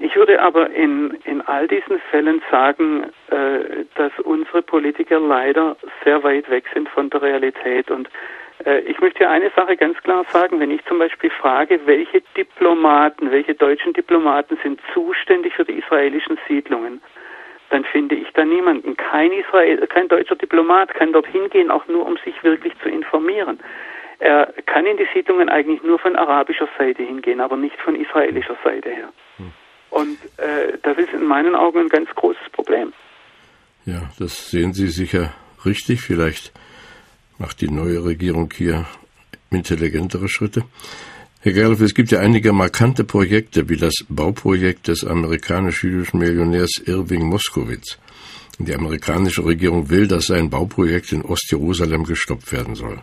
Ich 0.04 0.16
würde 0.16 0.42
aber 0.42 0.72
in, 0.72 1.12
in 1.26 1.42
all 1.42 1.68
diesen 1.68 2.00
Fällen 2.10 2.42
sagen, 2.50 3.04
äh, 3.30 3.86
dass 3.94 4.12
unsere 4.24 4.64
Politiker 4.64 5.20
leider 5.20 5.78
sehr 6.04 6.24
weit 6.24 6.50
weg 6.50 6.66
sind 6.74 6.90
von 6.90 7.12
der 7.12 7.22
Realität. 7.22 7.92
Und 7.92 8.10
äh, 8.66 8.80
ich 8.80 9.00
möchte 9.00 9.30
eine 9.30 9.52
Sache 9.56 9.78
ganz 9.78 9.96
klar 10.02 10.26
sagen. 10.30 10.60
Wenn 10.60 10.72
ich 10.72 10.84
zum 10.86 10.98
Beispiel 10.98 11.30
frage, 11.30 11.80
welche 11.86 12.22
Diplomaten, 12.36 13.30
welche 13.30 13.54
deutschen 13.54 13.94
Diplomaten 13.94 14.58
sind 14.64 14.82
zuständig 14.92 15.54
für 15.54 15.66
die 15.66 15.78
israelischen 15.78 16.40
Siedlungen, 16.48 17.00
dann 17.70 17.84
finde 17.86 18.16
ich 18.16 18.32
da 18.34 18.44
niemanden. 18.44 18.98
Kein, 18.98 19.32
Israel, 19.32 19.86
kein 19.86 20.08
deutscher 20.08 20.36
Diplomat 20.36 20.96
kann 20.96 21.14
dorthin 21.14 21.48
gehen, 21.52 21.70
auch 21.70 21.88
nur 21.88 22.08
um 22.08 22.18
sich 22.26 22.44
wirklich 22.44 22.74
zu 22.82 22.90
informieren. 22.90 23.60
Er 24.18 24.52
kann 24.66 24.88
in 24.88 24.98
die 24.98 25.08
Siedlungen 25.14 25.48
eigentlich 25.50 25.84
nur 25.84 26.00
von 26.00 26.16
arabischer 26.16 26.68
Seite 26.80 27.04
hingehen, 27.04 27.40
aber 27.40 27.56
nicht 27.56 27.80
von 27.82 27.96
israelischer 27.96 28.58
Seite 28.64 28.90
her. 28.90 29.10
Und 29.92 30.18
äh, 30.38 30.78
das 30.82 30.98
ist 30.98 31.14
in 31.14 31.26
meinen 31.26 31.56
Augen 31.56 31.82
ein 31.82 31.90
ganz 31.90 32.10
großes 32.16 32.50
Problem. 32.52 32.92
Ja, 33.86 34.10
das 34.18 34.50
sehen 34.50 34.74
Sie 34.74 34.88
sicher 34.88 35.34
richtig. 35.66 36.02
Vielleicht 36.02 36.52
macht 37.38 37.62
die 37.62 37.70
neue 37.70 38.04
Regierung 38.04 38.52
hier 38.56 38.86
intelligentere 39.50 40.30
Schritte. 40.30 40.64
Herr 41.42 41.54
Gerloff, 41.54 41.82
es 41.82 41.96
gibt 41.96 42.12
ja 42.12 42.20
einige 42.20 42.54
markante 42.54 43.04
Projekte, 43.04 43.68
wie 43.68 43.78
das 43.78 43.94
Bauprojekt 44.10 44.88
des 44.88 45.04
amerikanisch-jüdischen 45.04 46.20
Millionärs 46.20 46.82
Irving 46.86 47.24
Moskowitz. 47.24 47.98
Die 48.60 48.76
amerikanische 48.76 49.44
Regierung 49.44 49.90
will, 49.90 50.08
dass 50.08 50.26
sein 50.28 50.52
Bauprojekt 50.52 51.12
in 51.12 51.24
Ostjerusalem 51.24 52.04
gestoppt 52.04 52.52
werden 52.52 52.76
soll. 52.76 53.02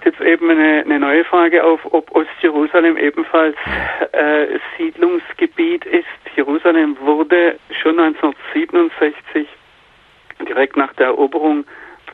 Taucht 0.00 0.06
jetzt 0.06 0.20
eben 0.20 0.50
eine, 0.50 0.82
eine 0.84 0.98
neue 0.98 1.24
Frage 1.24 1.62
auf, 1.62 1.80
ob 1.92 2.10
Ostjerusalem 2.14 2.96
ebenfalls 2.96 3.56
äh, 4.12 4.46
Siedlungsgebiet 4.76 5.84
ist. 5.84 6.06
Jerusalem 6.36 6.96
wurde 7.00 7.58
schon 7.82 7.98
1967, 7.98 9.46
direkt 10.48 10.76
nach 10.76 10.92
der 10.94 11.08
Eroberung 11.08 11.64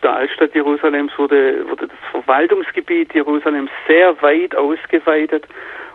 der 0.02 0.14
Altstadt 0.14 0.54
Jerusalems, 0.54 1.12
wurde, 1.16 1.68
wurde 1.68 1.88
das 1.88 1.98
Verwaltungsgebiet 2.10 3.14
Jerusalems 3.14 3.70
sehr 3.86 4.20
weit 4.20 4.54
ausgeweitet. 4.56 5.46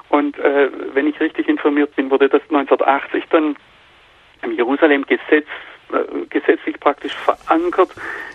Und 0.09 0.37
äh, 0.39 0.69
wenn 0.93 1.07
ich 1.07 1.19
richtig 1.19 1.47
informiert 1.49 1.95
bin, 1.95 2.09
wurde 2.09 2.29
das 2.29 2.41
1980 2.43 3.25
dann 3.29 3.55
im 4.43 4.53
Jerusalem-Gesetz 4.53 5.47
gesetzlich 6.29 6.79
praktisch 6.79 7.13
verankert, 7.13 7.89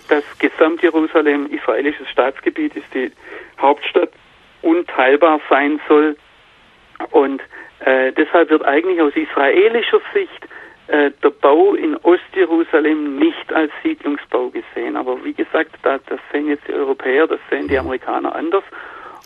dass 0.08 0.24
Gesamt-Jerusalem 0.38 1.46
israelisches 1.46 2.08
Staatsgebiet 2.10 2.76
ist, 2.76 2.92
die 2.94 3.10
Hauptstadt 3.60 4.10
unteilbar 4.62 5.40
sein 5.48 5.80
soll. 5.88 6.16
Und 7.10 7.42
äh, 7.80 8.12
deshalb 8.12 8.50
wird 8.50 8.64
eigentlich 8.64 9.00
aus 9.00 9.14
israelischer 9.14 10.00
Sicht 10.14 10.48
äh, 10.88 11.10
der 11.22 11.30
Bau 11.30 11.74
in 11.74 11.96
Ostjerusalem 11.96 13.18
nicht 13.18 13.52
als 13.52 13.72
Siedlungsbau 13.82 14.50
gesehen. 14.50 14.96
Aber 14.96 15.22
wie 15.24 15.34
gesagt, 15.34 15.72
da, 15.82 15.98
das 16.06 16.20
sehen 16.32 16.48
jetzt 16.48 16.66
die 16.68 16.72
Europäer, 16.72 17.26
das 17.26 17.40
sehen 17.50 17.68
die 17.68 17.78
Amerikaner 17.78 18.34
anders. 18.34 18.64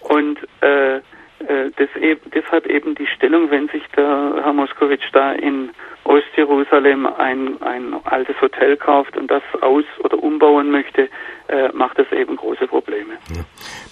Und 0.02 0.38
äh, 0.62 0.96
äh, 0.96 1.00
das 1.40 1.88
eben, 2.00 2.20
deshalb 2.34 2.66
eben 2.66 2.94
die 2.94 3.06
Stellung, 3.06 3.50
wenn 3.50 3.68
sich 3.68 3.82
der 3.96 4.40
Herr 4.42 4.52
Moskowitsch 4.52 5.08
da 5.12 5.32
in 5.32 5.70
Ostjerusalem 6.04 7.06
ein, 7.06 7.60
ein 7.62 7.94
altes 8.04 8.40
Hotel 8.40 8.76
kauft 8.76 9.16
und 9.16 9.30
das 9.30 9.42
aus- 9.60 9.84
oder 10.04 10.22
umbauen 10.22 10.70
möchte, 10.70 11.08
äh, 11.48 11.68
macht 11.72 11.98
das 11.98 12.10
eben 12.12 12.36
große 12.36 12.66
Probleme. 12.66 13.14
Ja. 13.34 13.44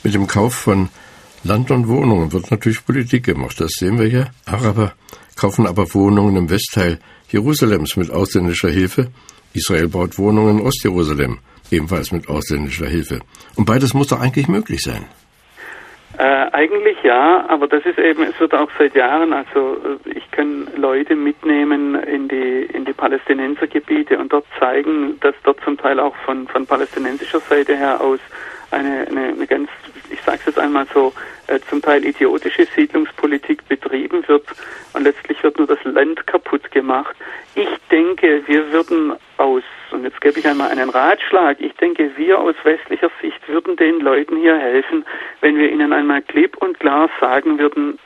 Mit 0.02 0.14
dem 0.14 0.26
Kauf 0.26 0.54
von 0.54 0.88
Land 1.44 1.70
und 1.70 1.88
Wohnungen 1.88 2.32
wird 2.32 2.50
natürlich 2.50 2.84
Politik 2.84 3.24
gemacht, 3.24 3.60
das 3.60 3.70
sehen 3.78 3.98
wir 3.98 4.08
ja. 4.08 4.26
Araber 4.46 4.92
kaufen 5.38 5.66
aber 5.66 5.94
Wohnungen 5.94 6.36
im 6.36 6.50
Westteil 6.50 6.98
Jerusalems 7.28 7.96
mit 7.96 8.10
ausländischer 8.10 8.70
Hilfe. 8.70 9.10
Israel 9.54 9.88
baut 9.88 10.18
Wohnungen 10.18 10.58
in 10.58 10.66
Ostjerusalem, 10.66 11.38
ebenfalls 11.70 12.12
mit 12.12 12.28
ausländischer 12.28 12.88
Hilfe. 12.88 13.20
Und 13.54 13.64
beides 13.64 13.94
muss 13.94 14.08
doch 14.08 14.20
eigentlich 14.20 14.48
möglich 14.48 14.80
sein. 14.82 15.06
Äh, 16.18 16.50
eigentlich 16.50 17.00
ja, 17.04 17.44
aber 17.48 17.68
das 17.68 17.86
ist 17.86 17.96
eben, 17.96 18.24
es 18.24 18.38
wird 18.40 18.52
auch 18.52 18.68
seit 18.76 18.96
Jahren, 18.96 19.32
also 19.32 19.76
äh, 20.04 20.10
ich 20.16 20.28
kann 20.32 20.66
Leute 20.76 21.14
mitnehmen 21.14 21.94
in 21.94 22.26
die 22.26 22.68
in 22.74 22.84
die 22.84 22.92
Palästinensergebiete 22.92 24.18
und 24.18 24.32
dort 24.32 24.44
zeigen, 24.58 25.20
dass 25.20 25.36
dort 25.44 25.60
zum 25.60 25.78
Teil 25.78 26.00
auch 26.00 26.16
von 26.24 26.48
von 26.48 26.66
palästinensischer 26.66 27.38
Seite 27.38 27.76
her 27.76 28.00
aus 28.00 28.18
eine, 28.72 29.06
eine, 29.08 29.28
eine 29.28 29.46
ganz, 29.46 29.70
ich 30.10 30.20
sage 30.22 30.38
es 30.40 30.46
jetzt 30.46 30.58
einmal 30.58 30.86
so, 30.92 31.12
äh, 31.46 31.58
zum 31.68 31.82
Teil 31.82 32.04
idiotische 32.04 32.66
Siedlungspolitik 32.76 33.66
betrieben 33.68 34.26
wird 34.28 34.46
und 34.92 35.04
letztlich 35.04 35.42
wird 35.42 35.58
nur 35.58 35.66
das 35.66 35.82
Land 35.84 36.26
kaputt 36.26 36.70
gemacht. 36.70 37.16
Ich 37.54 37.68
denke, 37.90 38.42
wir 38.46 38.72
würden 38.72 39.14
aus, 39.36 39.62
und 39.90 40.04
jetzt 40.04 40.20
gebe 40.20 40.38
ich 40.38 40.46
einmal 40.46 40.70
einen 40.70 40.90
Ratschlag, 40.90 41.60
ich 41.60 41.74
denke, 41.74 42.10
wir 42.16 42.38
aus 42.38 42.54
westlicher 42.64 43.10
Sicht 43.20 43.48
würden 43.48 43.76
den 43.76 44.00
Leuten 44.00 44.36
hier 44.36 44.58
helfen, 44.58 45.04
wenn 45.40 45.56
wir 45.56 45.70
ihnen 45.70 45.92
einmal 45.92 46.22
klipp 46.22 46.56
und 46.58 46.78
klar 46.78 47.08
sagen 47.20 47.58
würden, 47.58 47.98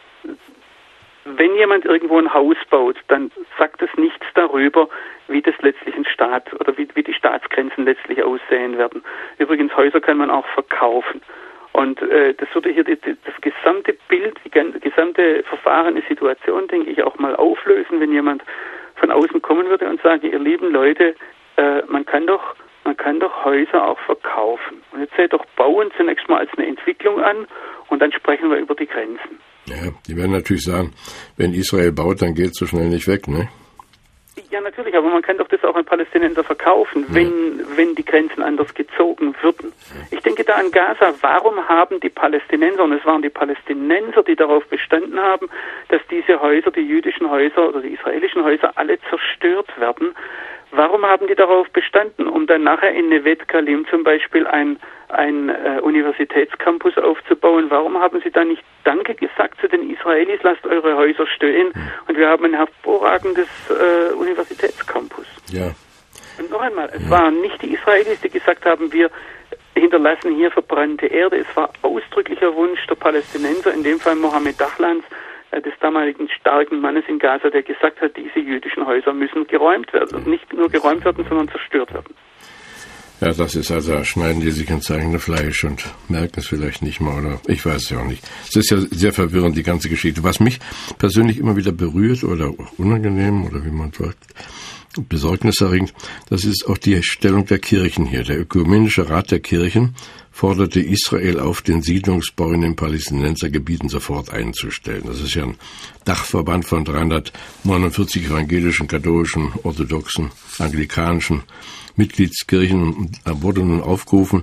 wenn 1.25 1.55
jemand 1.55 1.85
irgendwo 1.85 2.19
ein 2.19 2.33
Haus 2.33 2.57
baut, 2.71 2.97
dann 3.09 3.31
sagt 3.59 3.81
es 3.83 3.91
nichts 3.97 4.27
darüber, 4.35 4.89
wie 5.29 5.43
das 5.43 5.55
letztlich 5.61 5.95
ein 5.95 6.05
Staat 6.05 6.53
oder 6.55 6.77
wie, 6.77 6.89
wie 6.95 7.03
die 7.03 7.15
Staatsgrenzen 7.15 7.85
letztlich 7.85 8.23
aussehen 8.23 8.77
werden. 8.77 9.03
Übrigens, 9.39 9.77
Häuser 9.77 10.01
kann 10.01 10.19
man 10.19 10.31
auch 10.31 10.47
verkaufen. 10.47 11.23
Und 11.73 12.01
äh, 12.03 12.35
das 12.35 12.49
würde 12.55 12.71
hier 12.71 12.85
die, 12.85 12.97
die, 12.97 13.17
das 13.25 13.35
gesamte 13.41 13.97
Bild, 14.09 14.39
die 14.45 14.51
gesamte 14.51 15.43
verfahrene 15.45 16.03
Situation, 16.09 16.69
denke 16.69 16.91
ich, 16.91 17.03
auch 17.03 17.19
mal 17.19 17.35
auflösen, 17.37 18.01
wenn 18.01 18.13
jemand 18.13 18.43
von 18.97 19.11
außen 19.11 19.41
kommen 19.41 19.69
würde 19.69 19.89
und 19.89 20.01
sagen, 20.03 20.31
ihr 20.31 20.39
lieben 20.39 20.71
Leute, 20.71 21.15
äh, 21.57 21.83
man 21.89 22.05
kann 22.05 22.27
doch 22.27 22.55
man 22.85 22.97
kann 22.97 23.21
doch 23.21 23.45
Häuser 23.45 23.89
auch 23.89 23.99
verkaufen. 24.01 24.83
Und 24.93 25.01
jetzt 25.01 25.15
seht 25.17 25.33
doch 25.33 25.45
Bauen 25.57 25.91
zunächst 25.97 26.29
mal 26.29 26.39
als 26.39 26.51
eine 26.57 26.67
Entwicklung 26.67 27.21
an 27.21 27.47
und 27.89 28.01
dann 28.01 28.13
sprechen 28.13 28.51
wir 28.51 28.59
über 28.59 28.75
die 28.75 28.87
Grenzen. 28.87 29.39
Ja, 29.67 29.93
die 30.09 30.17
werden 30.17 30.33
natürlich 30.33 30.65
sagen, 30.65 30.93
wenn 31.37 31.55
Israel 31.55 31.93
baut, 31.93 32.21
dann 32.21 32.35
geht 32.35 32.51
es 32.51 32.59
so 32.59 32.67
schnell 32.67 32.89
nicht 32.89 33.07
weg, 33.07 33.29
ne? 33.29 33.49
Ja, 34.51 34.61
natürlich, 34.63 34.95
aber 34.97 35.11
man 35.11 35.21
kann 35.21 35.37
doch 35.37 35.49
das 35.49 35.63
auch 35.63 35.75
an 35.75 35.85
Palästinenser 35.85 36.43
verkaufen, 36.43 37.05
wenn, 37.09 37.61
wenn 37.77 37.95
die 37.95 38.05
Grenzen 38.05 38.43
anders 38.43 38.73
gezogen 38.75 39.35
würden. 39.43 39.73
Ich 40.11 40.21
denke 40.21 40.45
da 40.45 40.55
an 40.55 40.71
Gaza. 40.71 41.13
Warum 41.21 41.69
haben 41.69 42.01
die 42.01 42.09
Palästinenser, 42.09 42.85
und 42.85 42.93
es 42.93 43.05
waren 43.05 43.21
die 43.21 43.29
Palästinenser, 43.29 44.23
die 44.23 44.37
darauf 44.37 44.65
bestanden 44.67 45.21
haben, 45.21 45.51
dass 45.89 46.01
diese 46.11 46.41
Häuser, 46.41 46.71
die 46.71 46.81
jüdischen 46.81 47.31
Häuser 47.31 47.69
oder 47.69 47.81
die 47.81 47.95
israelischen 47.95 48.43
Häuser, 48.43 48.73
alle 48.77 48.99
zerstört 49.11 49.79
werden? 49.79 50.15
Warum 50.75 51.05
haben 51.05 51.27
die 51.27 51.35
darauf 51.35 51.69
bestanden, 51.71 52.27
um 52.27 52.47
dann 52.47 52.65
nachher 52.65 52.93
in 52.93 53.11
Nevet 53.11 53.47
Kalim 53.47 53.87
zum 53.91 54.05
Beispiel 54.05 54.47
ein, 54.47 54.79
ein 55.09 55.51
äh, 55.51 55.81
Universitätscampus 55.83 56.97
aufzubauen? 56.97 57.67
Warum 57.69 57.99
haben 57.99 58.23
sie 58.25 58.31
da 58.31 58.43
nicht 58.43 58.65
Danke 58.83 59.15
gesagt 59.15 59.61
zu 59.61 59.69
den 59.69 59.91
Israelis, 59.91 60.41
lasst 60.43 60.67
eure 60.67 60.97
Häuser 60.97 61.27
stehen 61.27 61.73
und 62.09 62.17
wir 62.17 62.27
haben 62.27 62.47
ein 62.47 62.55
hervorragendes 62.55 63.49
äh, 63.69 64.15
Universitätscampus? 64.15 65.27
Ja. 65.51 65.73
Und 66.39 66.51
noch 66.51 66.63
einmal, 66.63 66.91
es 66.95 67.05
ja. 67.05 67.11
waren 67.11 67.43
nicht 67.43 67.61
die 67.61 67.75
Israelis, 67.75 68.23
die 68.23 68.31
gesagt 68.31 68.65
haben, 68.65 68.91
wir 68.95 69.11
hinterlassen 69.75 70.35
hier 70.35 70.51
verbrannte 70.51 71.07
Erde. 71.07 71.37
Es 71.37 71.55
war 71.55 71.71
ausdrücklicher 71.83 72.55
Wunsch 72.55 72.87
der 72.87 72.95
Palästinenser, 72.95 73.75
in 73.75 73.83
dem 73.83 74.01
Fall 74.01 74.17
Mohammed 74.17 74.59
Dachlans, 74.59 75.05
äh, 75.05 75.32
des 75.61 75.75
damaligen 75.81 76.29
starken 76.29 76.81
Mannes 76.81 77.05
in 77.09 77.19
Gaza, 77.19 77.51
der 77.51 77.63
gesagt 77.63 78.01
hat, 78.01 78.17
diese 78.17 78.39
jüdischen 78.39 78.87
Häuser 78.87 79.13
müssen 79.13 79.47
geräumt 79.47 79.93
werden. 79.93 80.17
Und 80.17 80.27
nicht 80.27 80.53
nur 80.53 80.69
geräumt 80.69 81.05
werden, 81.05 81.25
sondern 81.29 81.49
zerstört 81.49 81.93
werden. 81.93 82.15
Ja, 83.21 83.33
das 83.33 83.55
ist 83.55 83.71
also, 83.71 84.03
schneiden 84.03 84.41
die 84.41 84.51
sich 84.51 84.69
ins 84.69 84.91
eigene 84.91 85.21
Fleisch 85.21 85.63
und 85.63 85.85
merken 86.09 86.41
es 86.41 86.49
vielleicht 86.49 86.83
nicht 86.83 87.01
mal, 87.01 87.21
oder 87.21 87.41
ich 87.47 87.65
weiß 87.65 87.85
es 87.85 87.91
ja 87.91 88.01
auch 88.01 88.07
nicht. 88.07 88.25
Es 88.49 88.57
ist 88.57 88.71
ja 88.71 88.79
sehr 88.79 89.13
verwirrend, 89.13 89.57
die 89.57 89.63
ganze 89.63 89.89
Geschichte. 89.89 90.25
Was 90.25 90.41
mich 90.41 90.59
persönlich 90.99 91.39
immer 91.39 91.57
wieder 91.57 91.71
berührt 91.71 92.25
oder 92.25 92.49
auch 92.49 92.79
unangenehm, 92.79 93.45
oder 93.45 93.65
wie 93.65 93.71
man 93.71 93.93
sagt, 93.93 94.19
besorgniserregend. 95.09 95.95
Das 96.29 96.45
ist 96.45 96.67
auch 96.69 96.79
die 96.79 97.01
Stellung 97.03 97.47
der 97.47 97.59
Kirchen 97.59 98.07
hier. 98.07 98.25
Der 98.25 98.41
Ökumenische 98.41 99.09
Rat 99.09 99.31
der 99.31 99.41
Kirchen 99.41 99.95
forderte 100.33 100.81
Israel 100.81 101.39
auf, 101.39 101.61
den 101.61 101.83
Siedlungsbau 101.83 102.53
in 102.53 102.63
den 102.63 102.75
Palästinensergebieten 102.75 103.89
sofort 103.89 104.31
einzustellen. 104.31 105.05
Das 105.07 105.21
ist 105.21 105.35
ja 105.35 105.45
ein 105.45 105.57
Dachverband 106.05 106.65
von 106.65 106.85
349 106.85 108.27
evangelischen, 108.27 108.89
katholischen, 108.89 109.53
orthodoxen, 109.63 110.31
anglikanischen 110.59 111.43
Mitgliedskirchen. 111.97 113.13
Da 113.25 113.43
wurde 113.43 113.61
nun 113.61 113.83
aufgerufen, 113.83 114.43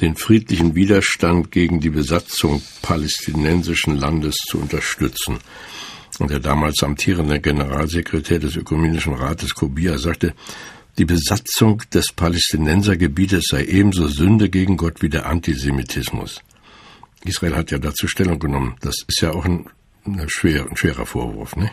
den 0.00 0.16
friedlichen 0.16 0.74
Widerstand 0.74 1.50
gegen 1.52 1.80
die 1.80 1.90
Besatzung 1.90 2.60
palästinensischen 2.82 3.96
Landes 3.96 4.34
zu 4.48 4.58
unterstützen. 4.58 5.38
Und 6.18 6.30
der 6.30 6.40
damals 6.40 6.82
amtierende 6.82 7.40
Generalsekretär 7.40 8.38
des 8.38 8.56
Ökumenischen 8.56 9.14
Rates 9.14 9.54
Kobia 9.54 9.98
sagte, 9.98 10.34
die 10.98 11.04
Besatzung 11.04 11.82
des 11.92 12.12
Palästinensergebietes 12.12 13.48
sei 13.50 13.64
ebenso 13.64 14.06
Sünde 14.06 14.48
gegen 14.48 14.76
Gott 14.76 15.02
wie 15.02 15.10
der 15.10 15.26
Antisemitismus. 15.26 16.42
Israel 17.24 17.56
hat 17.56 17.70
ja 17.70 17.78
dazu 17.78 18.08
Stellung 18.08 18.38
genommen. 18.38 18.76
Das 18.82 18.94
ist 19.06 19.20
ja 19.20 19.32
auch 19.32 19.44
ein, 19.44 19.66
ein, 20.06 20.28
schwer, 20.28 20.66
ein 20.68 20.76
schwerer 20.76 21.04
Vorwurf, 21.04 21.56
ne? 21.56 21.70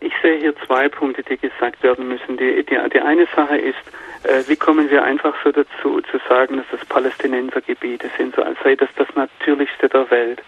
Ich 0.00 0.12
sehe 0.22 0.38
hier 0.38 0.54
zwei 0.66 0.88
Punkte, 0.88 1.22
die 1.22 1.36
gesagt 1.36 1.82
werden 1.82 2.08
müssen. 2.08 2.36
Die, 2.36 2.64
die, 2.64 2.76
die 2.92 3.00
eine 3.00 3.26
Sache 3.36 3.56
ist, 3.56 3.78
äh, 4.24 4.42
wie 4.48 4.56
kommen 4.56 4.90
wir 4.90 5.02
einfach 5.02 5.34
so 5.44 5.52
dazu, 5.52 6.00
zu 6.00 6.18
sagen, 6.28 6.56
dass 6.56 6.66
das 6.70 6.84
Palästinensergebiete 6.86 8.10
sind, 8.16 8.34
so 8.34 8.42
als 8.42 8.58
sei 8.64 8.76
das 8.76 8.88
das 8.96 9.08
Natürlichste 9.14 9.88
der 9.88 10.10
Welt. 10.10 10.42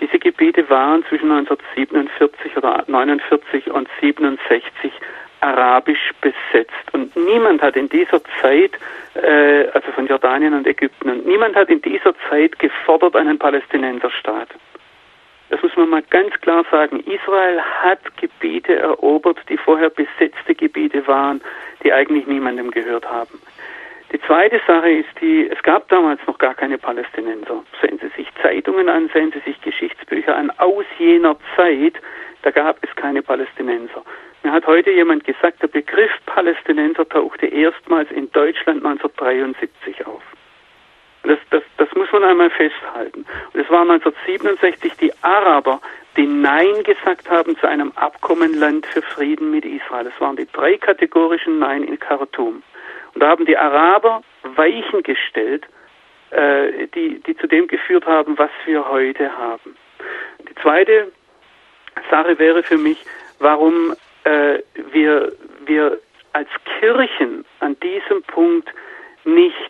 Diese 0.00 0.18
Gebiete 0.18 0.68
waren 0.70 1.04
zwischen 1.08 1.30
1947 1.30 2.56
oder 2.56 2.84
49 2.86 3.70
und 3.70 3.88
67 4.00 4.92
arabisch 5.40 6.12
besetzt. 6.20 6.72
Und 6.92 7.14
niemand 7.16 7.62
hat 7.62 7.76
in 7.76 7.88
dieser 7.88 8.20
Zeit, 8.40 8.72
äh, 9.14 9.68
also 9.72 9.92
von 9.92 10.06
Jordanien 10.06 10.54
und 10.54 10.66
Ägypten, 10.66 11.10
und 11.10 11.26
niemand 11.26 11.56
hat 11.56 11.68
in 11.68 11.82
dieser 11.82 12.14
Zeit 12.28 12.58
gefordert 12.58 13.16
einen 13.16 13.38
Palästinenserstaat. 13.38 14.48
Das 15.50 15.62
muss 15.62 15.74
man 15.76 15.88
mal 15.88 16.02
ganz 16.10 16.34
klar 16.40 16.64
sagen. 16.70 17.00
Israel 17.00 17.60
hat 17.82 18.00
Gebiete 18.18 18.76
erobert, 18.76 19.38
die 19.48 19.56
vorher 19.56 19.88
besetzte 19.88 20.54
Gebiete 20.54 21.06
waren, 21.06 21.40
die 21.82 21.92
eigentlich 21.92 22.26
niemandem 22.26 22.70
gehört 22.70 23.08
haben. 23.08 23.40
Die 24.12 24.20
zweite 24.22 24.60
Sache 24.66 24.90
ist 24.90 25.08
die, 25.20 25.48
es 25.48 25.62
gab 25.62 25.88
damals 25.88 26.20
noch 26.26 26.38
gar 26.38 26.54
keine 26.54 26.78
Palästinenser. 26.78 27.62
Sehen 27.82 27.98
Sie 28.00 28.08
sich 28.16 28.28
Zeitungen 28.40 28.88
an, 28.88 29.10
sehen 29.12 29.32
Sie 29.32 29.40
sich 29.40 29.60
Geschichtsbücher 29.60 30.34
an. 30.34 30.50
Aus 30.58 30.86
jener 30.98 31.36
Zeit, 31.56 31.94
da 32.42 32.50
gab 32.50 32.82
es 32.82 32.94
keine 32.96 33.22
Palästinenser. 33.22 34.02
Mir 34.42 34.52
hat 34.52 34.66
heute 34.66 34.90
jemand 34.90 35.24
gesagt, 35.24 35.60
der 35.62 35.68
Begriff 35.68 36.10
Palästinenser 36.24 37.06
tauchte 37.06 37.46
erstmals 37.46 38.10
in 38.10 38.30
Deutschland 38.32 38.84
1973 38.84 40.06
auf. 40.06 40.22
Das, 41.24 41.38
das, 41.50 41.62
das 41.76 41.92
muss 41.94 42.10
man 42.12 42.24
einmal 42.24 42.48
festhalten. 42.48 43.26
Und 43.52 43.60
es 43.60 43.68
waren 43.68 43.90
1967 43.90 44.94
die 44.96 45.12
Araber, 45.22 45.80
die 46.16 46.26
Nein 46.26 46.82
gesagt 46.84 47.28
haben 47.28 47.58
zu 47.58 47.68
einem 47.68 47.92
Abkommenland 47.96 48.86
für 48.86 49.02
Frieden 49.02 49.50
mit 49.50 49.66
Israel. 49.66 50.04
Das 50.04 50.18
waren 50.20 50.36
die 50.36 50.46
drei 50.50 50.78
kategorischen 50.78 51.58
Nein 51.58 51.82
in 51.82 51.98
Khartoum. 51.98 52.62
Und 53.18 53.22
da 53.24 53.30
haben 53.30 53.46
die 53.46 53.58
Araber 53.58 54.22
Weichen 54.44 55.02
gestellt, 55.02 55.66
äh, 56.30 56.86
die, 56.94 57.20
die 57.26 57.36
zu 57.36 57.48
dem 57.48 57.66
geführt 57.66 58.06
haben, 58.06 58.38
was 58.38 58.50
wir 58.64 58.88
heute 58.88 59.36
haben. 59.36 59.76
Die 60.48 60.54
zweite 60.62 61.10
Sache 62.12 62.38
wäre 62.38 62.62
für 62.62 62.78
mich, 62.78 63.04
warum 63.40 63.92
äh, 64.22 64.60
wir, 64.92 65.32
wir 65.66 65.98
als 66.32 66.48
Kirchen 66.78 67.44
an 67.58 67.76
diesem 67.80 68.22
Punkt 68.22 68.68
nicht 69.24 69.67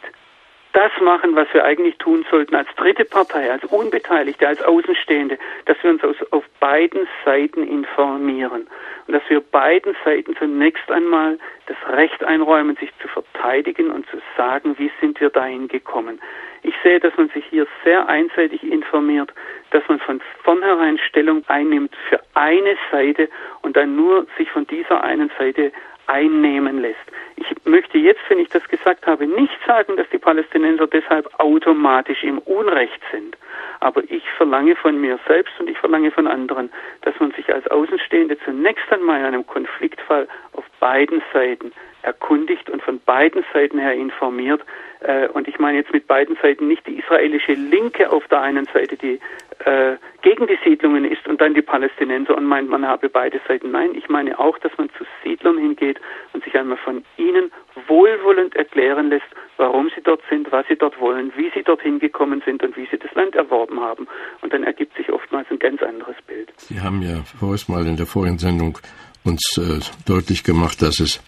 machen, 1.08 1.34
was 1.34 1.48
wir 1.54 1.64
eigentlich 1.64 1.96
tun 1.96 2.26
sollten 2.30 2.54
als 2.54 2.68
dritte 2.76 3.06
Partei, 3.06 3.50
als 3.50 3.64
Unbeteiligte, 3.64 4.46
als 4.46 4.60
Außenstehende, 4.60 5.38
dass 5.64 5.82
wir 5.82 5.90
uns 5.92 6.04
aus, 6.04 6.16
auf 6.32 6.44
beiden 6.60 7.08
Seiten 7.24 7.66
informieren 7.66 8.66
und 9.06 9.14
dass 9.14 9.22
wir 9.28 9.40
beiden 9.40 9.96
Seiten 10.04 10.36
zunächst 10.36 10.90
einmal 10.90 11.38
das 11.64 11.78
Recht 11.96 12.22
einräumen, 12.22 12.76
sich 12.76 12.90
zu 13.00 13.08
verteidigen 13.08 13.90
und 13.90 14.06
zu 14.10 14.18
sagen, 14.36 14.74
wie 14.78 14.90
sind 15.00 15.18
wir 15.18 15.30
dahin 15.30 15.68
gekommen. 15.68 16.20
Ich 16.62 16.74
sehe, 16.82 17.00
dass 17.00 17.16
man 17.16 17.30
sich 17.30 17.46
hier 17.46 17.66
sehr 17.84 18.06
einseitig 18.06 18.62
informiert, 18.62 19.32
dass 19.70 19.82
man 19.88 20.00
von 20.00 20.20
vornherein 20.42 20.98
Stellung 20.98 21.42
einnimmt 21.48 21.96
für 22.10 22.20
eine 22.34 22.76
Seite 22.90 23.30
und 23.62 23.78
dann 23.78 23.96
nur 23.96 24.26
sich 24.36 24.50
von 24.50 24.66
dieser 24.66 25.02
einen 25.02 25.30
Seite 25.38 25.72
einnehmen 26.08 26.80
lässt. 26.80 26.98
Ich 27.36 27.46
möchte 27.64 27.98
jetzt, 27.98 28.20
wenn 28.28 28.38
ich 28.38 28.48
das 28.48 28.66
gesagt 28.68 29.06
habe, 29.06 29.26
nicht 29.26 29.56
sagen, 29.66 29.96
dass 29.96 30.08
die 30.10 30.18
Palästinenser 30.18 30.86
deshalb 30.86 31.28
automatisch 31.38 32.24
im 32.24 32.38
Unrecht 32.38 33.00
sind. 33.12 33.36
Aber 33.80 34.02
ich 34.10 34.24
verlange 34.36 34.74
von 34.74 35.00
mir 35.00 35.18
selbst 35.28 35.52
und 35.60 35.70
ich 35.70 35.78
verlange 35.78 36.10
von 36.10 36.26
anderen, 36.26 36.70
dass 37.02 37.18
man 37.20 37.30
sich 37.32 37.52
als 37.52 37.66
Außenstehende 37.68 38.36
zunächst 38.44 38.90
einmal 38.90 39.20
in 39.20 39.26
einem 39.26 39.46
Konfliktfall 39.46 40.26
auf 40.54 40.64
beiden 40.80 41.22
Seiten 41.32 41.72
erkundigt 42.02 42.70
und 42.70 42.82
von 42.82 43.00
beiden 43.00 43.44
Seiten 43.52 43.78
her 43.78 43.92
informiert. 43.92 44.62
Äh, 45.00 45.28
und 45.28 45.48
ich 45.48 45.58
meine 45.58 45.78
jetzt 45.78 45.92
mit 45.92 46.06
beiden 46.06 46.36
Seiten 46.42 46.68
nicht 46.68 46.86
die 46.86 46.98
israelische 46.98 47.52
Linke 47.52 48.10
auf 48.10 48.26
der 48.28 48.40
einen 48.40 48.66
Seite, 48.66 48.96
die 48.96 49.20
äh, 49.64 49.96
gegen 50.22 50.46
die 50.46 50.58
Siedlungen 50.64 51.04
ist 51.04 51.26
und 51.28 51.40
dann 51.40 51.54
die 51.54 51.62
Palästinenser 51.62 52.36
und 52.36 52.44
meint, 52.44 52.68
man 52.68 52.86
habe 52.86 53.08
beide 53.08 53.40
Seiten. 53.46 53.70
Nein, 53.70 53.94
ich 53.94 54.08
meine 54.08 54.38
auch, 54.38 54.58
dass 54.58 54.72
man 54.78 54.88
zu 54.96 55.04
Siedlern 55.22 55.58
hingeht 55.58 56.00
und 56.32 56.44
sich 56.44 56.54
einmal 56.56 56.78
von 56.78 57.04
ihnen 57.16 57.50
wohlwollend 57.86 58.56
erklären 58.56 59.10
lässt, 59.10 59.26
warum 59.56 59.90
sie 59.94 60.02
dort 60.02 60.22
sind, 60.28 60.50
was 60.52 60.66
sie 60.68 60.76
dort 60.76 61.00
wollen, 61.00 61.32
wie 61.36 61.50
sie 61.54 61.62
dorthin 61.62 61.98
gekommen 61.98 62.42
sind 62.44 62.62
und 62.62 62.76
wie 62.76 62.86
sie 62.90 62.98
das 62.98 63.12
Land 63.14 63.34
erworben 63.34 63.80
haben. 63.80 64.06
Und 64.42 64.52
dann 64.52 64.64
ergibt 64.64 64.96
sich 64.96 65.10
oftmals 65.10 65.46
ein 65.50 65.58
ganz 65.58 65.82
anderes 65.82 66.16
Bild. 66.26 66.52
Sie 66.56 66.80
haben 66.80 67.02
ja 67.02 67.22
vorhin 67.38 67.74
mal 67.74 67.86
in 67.86 67.96
der 67.96 68.06
vorigen 68.06 68.38
Sendung 68.38 68.78
uns 69.24 69.58
äh, 69.58 69.80
deutlich 70.06 70.44
gemacht, 70.44 70.80
dass 70.82 71.00
es 71.00 71.20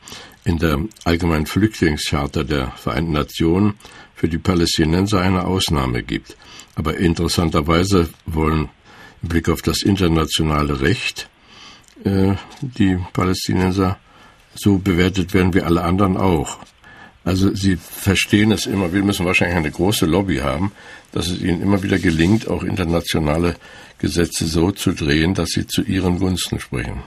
in 0.45 0.59
der 0.59 0.79
allgemeinen 1.05 1.47
Flüchtlingscharta 1.47 2.43
der 2.43 2.71
Vereinten 2.73 3.13
Nationen 3.13 3.75
für 4.15 4.29
die 4.29 4.39
Palästinenser 4.39 5.21
eine 5.21 5.45
Ausnahme 5.45 6.03
gibt. 6.03 6.37
Aber 6.75 6.97
interessanterweise 6.97 8.11
wollen 8.27 8.69
im 9.23 9.29
Blick 9.29 9.49
auf 9.49 9.63
das 9.63 9.83
internationale 9.83 10.81
Recht 10.81 11.29
äh, 12.05 12.35
die 12.61 12.99
Palästinenser 13.13 13.99
so 14.55 14.79
bewertet 14.79 15.35
werden 15.35 15.55
wie 15.55 15.63
alle 15.63 15.83
anderen 15.83 16.17
auch. 16.17 16.59
Also 17.25 17.55
sie 17.55 17.77
verstehen 17.77 18.51
es 18.51 18.67
immer, 18.67 18.93
wir 18.93 19.03
müssen 19.03 19.27
wahrscheinlich 19.27 19.59
eine 19.59 19.71
große 19.71 20.07
Lobby 20.07 20.39
haben, 20.39 20.73
dass 21.13 21.29
es 21.29 21.41
ihnen 21.41 21.61
immer 21.61 21.83
wieder 21.83 21.99
gelingt, 21.99 22.49
auch 22.49 22.63
internationale 22.63 23.57
Gesetze 23.99 24.47
so 24.47 24.71
zu 24.71 24.93
drehen, 24.93 25.35
dass 25.35 25.51
sie 25.51 25.67
zu 25.67 25.83
ihren 25.83 26.19
Gunsten 26.19 26.59
sprechen. 26.59 27.03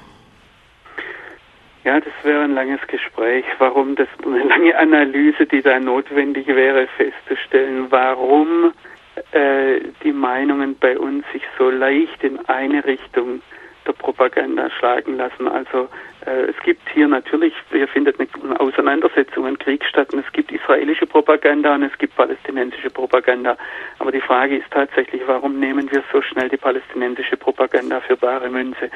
Ja, 1.84 2.00
das 2.00 2.13
wäre 2.24 2.43
ein 2.43 2.54
langes 2.54 2.80
Gespräch. 2.88 3.43
Warum 3.60 3.96
das 3.96 4.08
eine 4.26 4.43
lange 4.43 4.78
Analyse, 4.78 5.46
die 5.46 5.62
da 5.62 5.80
notwendig 5.80 6.48
wäre, 6.48 6.88
festzustellen, 6.96 7.88
warum 7.89 8.74
äh, 9.32 9.82
die 10.04 10.13
Meinungen 10.13 10.78
bei 10.80 10.98
uns 10.98 11.26
sich 11.34 11.43
so 11.58 11.69
leicht 11.69 12.24
in 12.24 12.39
eine 12.48 12.86
Richtung 12.86 13.41
der 13.86 13.93
Propaganda 13.93 14.69
schlagen 14.72 15.17
lassen. 15.17 15.48
Also 15.48 15.89
äh, 16.26 16.50
es 16.50 16.56
gibt 16.63 16.82
hier 16.93 17.08
natürlich, 17.08 17.54
hier 17.72 17.88
findet 17.88 18.17
eine 18.19 18.60
Auseinandersetzung, 18.60 19.46
ein 19.46 19.58
Krieg 19.58 19.84
statt 19.86 20.13
und 20.13 20.26
es 20.26 20.32
gibt 20.32 20.52
israelische 20.52 21.06
Propaganda 21.06 21.76
und 21.76 21.84
es 21.84 21.98
gibt 21.98 22.15
palästinensische 22.15 22.89
Propaganda. 22.89 23.58
Aber 24.00 24.12
die 24.12 24.22
Frage 24.22 24.58
ist 24.58 24.72
tatsächlich, 24.72 25.22
warum 25.26 25.60
nehmen 25.60 25.91
wir 25.91 26.04
so 26.12 26.22
schnell 26.22 26.50
die 26.50 26.58
palästinensische 26.58 27.38
Propaganda 27.38 28.00
für 28.02 28.15
bare 28.15 28.50
Münze? 28.50 28.89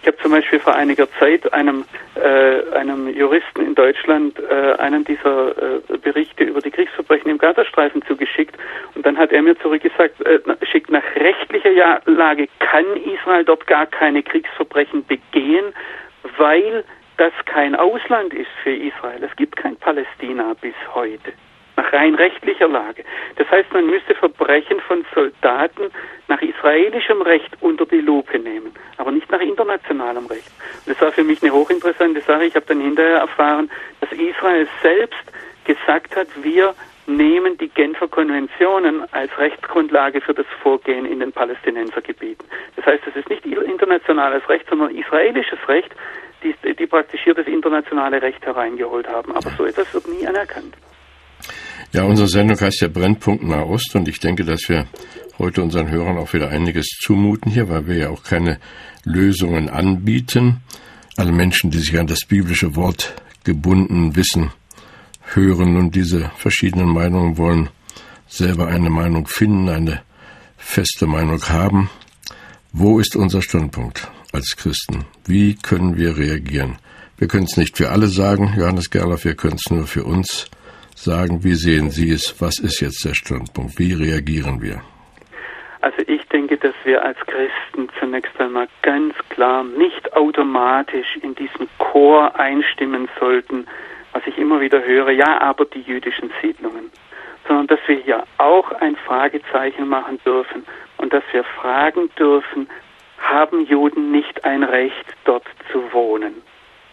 Ich 0.00 0.06
habe 0.06 0.16
zum 0.18 0.32
Beispiel 0.32 0.58
vor 0.58 0.74
einiger 0.74 1.10
Zeit 1.18 1.52
einem, 1.52 1.84
äh, 2.14 2.74
einem 2.74 3.08
Juristen 3.08 3.60
in 3.60 3.74
Deutschland 3.74 4.38
äh, 4.38 4.72
einen 4.78 5.04
dieser 5.04 5.50
äh, 5.50 5.98
Berichte 5.98 6.44
über 6.44 6.60
die 6.60 6.70
Kriegsverbrechen 6.70 7.30
im 7.30 7.38
Gazastreifen 7.38 8.02
zugeschickt 8.06 8.54
und 8.94 9.04
dann 9.04 9.18
hat 9.18 9.32
er 9.32 9.42
mir 9.42 9.58
zurückgesagt, 9.58 10.20
äh, 10.26 10.40
schickt 10.62 10.90
nach 10.90 11.04
rechtlicher 11.16 12.00
Lage 12.06 12.48
kann 12.60 12.84
Israel 12.96 13.44
dort 13.44 13.66
gar 13.66 13.86
keine 13.86 14.22
Kriegsverbrechen 14.30 15.04
begehen, 15.06 15.74
weil 16.38 16.84
das 17.16 17.32
kein 17.44 17.74
Ausland 17.74 18.32
ist 18.32 18.50
für 18.62 18.74
Israel. 18.74 19.22
Es 19.22 19.36
gibt 19.36 19.56
kein 19.56 19.76
Palästina 19.76 20.54
bis 20.60 20.74
heute, 20.94 21.32
nach 21.76 21.92
rein 21.92 22.14
rechtlicher 22.14 22.68
Lage. 22.68 23.04
Das 23.36 23.50
heißt, 23.50 23.72
man 23.72 23.86
müsste 23.86 24.14
Verbrechen 24.14 24.80
von 24.80 25.04
Soldaten 25.14 25.90
nach 26.28 26.40
israelischem 26.40 27.20
Recht 27.22 27.50
unter 27.60 27.84
die 27.84 28.00
Lupe 28.00 28.38
nehmen, 28.38 28.72
aber 28.96 29.10
nicht 29.10 29.30
nach 29.30 29.40
internationalem 29.40 30.26
Recht. 30.26 30.50
Und 30.86 30.94
das 30.94 31.00
war 31.02 31.12
für 31.12 31.24
mich 31.24 31.42
eine 31.42 31.52
hochinteressante 31.52 32.20
Sache. 32.22 32.44
Ich 32.44 32.54
habe 32.54 32.66
dann 32.66 32.80
hinterher 32.80 33.18
erfahren, 33.18 33.70
dass 34.00 34.12
Israel 34.12 34.66
selbst 34.82 35.24
gesagt 35.64 36.16
hat, 36.16 36.28
wir 36.42 36.74
nehmen 37.16 37.58
die 37.58 37.68
Genfer 37.68 38.08
Konventionen 38.08 39.04
als 39.12 39.36
Rechtsgrundlage 39.38 40.20
für 40.20 40.34
das 40.34 40.46
Vorgehen 40.62 41.06
in 41.06 41.20
den 41.20 41.32
Palästinensergebieten. 41.32 42.46
Das 42.76 42.86
heißt, 42.86 43.02
es 43.08 43.16
ist 43.16 43.28
nicht 43.28 43.44
internationales 43.90 44.48
Recht, 44.48 44.66
sondern 44.68 44.94
israelisches 44.94 45.58
Recht, 45.68 45.90
die, 46.42 46.54
die 46.74 46.86
praktisch 46.86 47.20
hier 47.24 47.34
das 47.34 47.46
internationale 47.46 48.20
Recht 48.22 48.44
hereingeholt 48.44 49.08
haben. 49.08 49.32
Aber 49.32 49.50
so 49.50 49.64
etwas 49.64 49.92
wird 49.92 50.08
nie 50.08 50.26
anerkannt. 50.26 50.74
Ja, 51.92 52.04
unsere 52.04 52.28
Sendung 52.28 52.60
heißt 52.60 52.82
ja 52.82 52.88
Brennpunkt 52.88 53.42
Nahost 53.42 53.94
und 53.96 54.06
ich 54.08 54.20
denke, 54.20 54.44
dass 54.44 54.68
wir 54.68 54.86
heute 55.38 55.62
unseren 55.62 55.90
Hörern 55.90 56.18
auch 56.18 56.32
wieder 56.32 56.50
einiges 56.50 56.86
zumuten 57.00 57.50
hier, 57.50 57.68
weil 57.68 57.86
wir 57.86 57.96
ja 57.96 58.08
auch 58.10 58.22
keine 58.22 58.60
Lösungen 59.04 59.68
anbieten. 59.68 60.60
Alle 61.16 61.32
Menschen, 61.32 61.70
die 61.70 61.78
sich 61.78 61.98
an 61.98 62.06
das 62.06 62.26
biblische 62.26 62.76
Wort 62.76 63.14
gebunden 63.44 64.14
wissen, 64.14 64.52
hören 65.34 65.76
und 65.76 65.94
diese 65.94 66.30
verschiedenen 66.36 66.92
Meinungen 66.92 67.38
wollen, 67.38 67.68
selber 68.26 68.68
eine 68.68 68.90
Meinung 68.90 69.26
finden, 69.26 69.68
eine 69.68 70.02
feste 70.56 71.06
Meinung 71.06 71.42
haben. 71.48 71.90
Wo 72.72 73.00
ist 73.00 73.16
unser 73.16 73.42
Standpunkt 73.42 74.08
als 74.32 74.56
Christen? 74.56 75.04
Wie 75.26 75.56
können 75.56 75.96
wir 75.96 76.16
reagieren? 76.16 76.78
Wir 77.18 77.28
können 77.28 77.44
es 77.44 77.56
nicht 77.56 77.76
für 77.76 77.90
alle 77.90 78.06
sagen, 78.06 78.54
Johannes 78.56 78.90
Gerloff, 78.90 79.24
wir 79.24 79.34
können 79.34 79.56
es 79.56 79.70
nur 79.70 79.86
für 79.86 80.04
uns 80.04 80.50
sagen. 80.94 81.42
Wie 81.44 81.54
sehen 81.54 81.90
Sie 81.90 82.10
es? 82.10 82.40
Was 82.40 82.58
ist 82.58 82.80
jetzt 82.80 83.04
der 83.04 83.14
Standpunkt? 83.14 83.78
Wie 83.78 83.92
reagieren 83.92 84.62
wir? 84.62 84.80
Also 85.82 85.98
ich 86.06 86.22
denke, 86.28 86.56
dass 86.58 86.74
wir 86.84 87.02
als 87.04 87.18
Christen 87.20 87.88
zunächst 87.98 88.38
einmal 88.38 88.68
ganz 88.82 89.14
klar 89.30 89.64
nicht 89.64 90.12
automatisch 90.12 91.16
in 91.22 91.34
diesen 91.34 91.68
Chor 91.78 92.38
einstimmen 92.38 93.08
sollten, 93.18 93.66
was 94.12 94.26
ich 94.26 94.38
immer 94.38 94.60
wieder 94.60 94.82
höre, 94.82 95.10
ja, 95.10 95.40
aber 95.40 95.64
die 95.64 95.82
jüdischen 95.82 96.32
Siedlungen, 96.40 96.90
sondern 97.46 97.66
dass 97.68 97.80
wir 97.86 97.96
hier 97.96 98.24
auch 98.38 98.70
ein 98.72 98.96
Fragezeichen 98.96 99.88
machen 99.88 100.20
dürfen 100.24 100.66
und 100.98 101.12
dass 101.12 101.24
wir 101.32 101.44
fragen 101.44 102.10
dürfen, 102.18 102.68
haben 103.18 103.66
Juden 103.66 104.10
nicht 104.10 104.44
ein 104.44 104.62
Recht, 104.62 105.06
dort 105.24 105.44
zu 105.70 105.92
wohnen? 105.92 106.42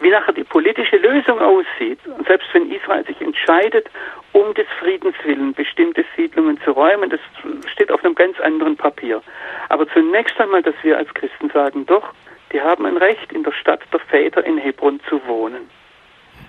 Wie 0.00 0.10
nachher 0.10 0.32
die 0.32 0.44
politische 0.44 0.96
Lösung 0.96 1.40
aussieht, 1.40 1.98
und 2.06 2.26
selbst 2.28 2.48
wenn 2.52 2.70
Israel 2.70 3.04
sich 3.04 3.20
entscheidet, 3.20 3.90
um 4.32 4.54
des 4.54 4.66
Friedens 4.78 5.16
willen 5.24 5.54
bestimmte 5.54 6.04
Siedlungen 6.16 6.60
zu 6.62 6.70
räumen, 6.70 7.10
das 7.10 7.20
steht 7.72 7.90
auf 7.90 8.04
einem 8.04 8.14
ganz 8.14 8.38
anderen 8.38 8.76
Papier. 8.76 9.20
Aber 9.70 9.88
zunächst 9.88 10.40
einmal, 10.40 10.62
dass 10.62 10.76
wir 10.82 10.96
als 10.96 11.12
Christen 11.14 11.50
sagen, 11.50 11.84
doch, 11.86 12.14
die 12.52 12.60
haben 12.60 12.86
ein 12.86 12.96
Recht, 12.96 13.32
in 13.32 13.42
der 13.42 13.52
Stadt 13.52 13.80
der 13.92 14.00
Väter 14.00 14.44
in 14.46 14.56
Hebron 14.56 15.00
zu 15.08 15.20
wohnen. 15.26 15.68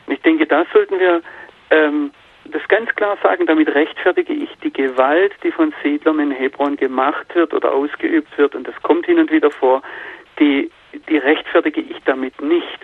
Und 0.09 0.15
ich 0.15 0.21
denke, 0.23 0.47
da 0.47 0.65
sollten 0.73 0.99
wir 0.99 1.21
ähm, 1.69 2.09
das 2.45 2.67
ganz 2.67 2.89
klar 2.95 3.15
sagen, 3.21 3.45
damit 3.45 3.67
rechtfertige 3.75 4.33
ich 4.33 4.49
die 4.63 4.73
Gewalt, 4.73 5.33
die 5.43 5.51
von 5.51 5.71
Siedlern 5.83 6.17
in 6.17 6.31
Hebron 6.31 6.77
gemacht 6.77 7.35
wird 7.35 7.53
oder 7.53 7.71
ausgeübt 7.71 8.35
wird, 8.35 8.55
und 8.55 8.67
das 8.67 8.73
kommt 8.81 9.05
hin 9.05 9.19
und 9.19 9.31
wieder 9.31 9.51
vor, 9.51 9.83
die, 10.39 10.71
die 11.07 11.17
rechtfertige 11.17 11.81
ich 11.81 11.97
damit 12.05 12.41
nicht. 12.41 12.79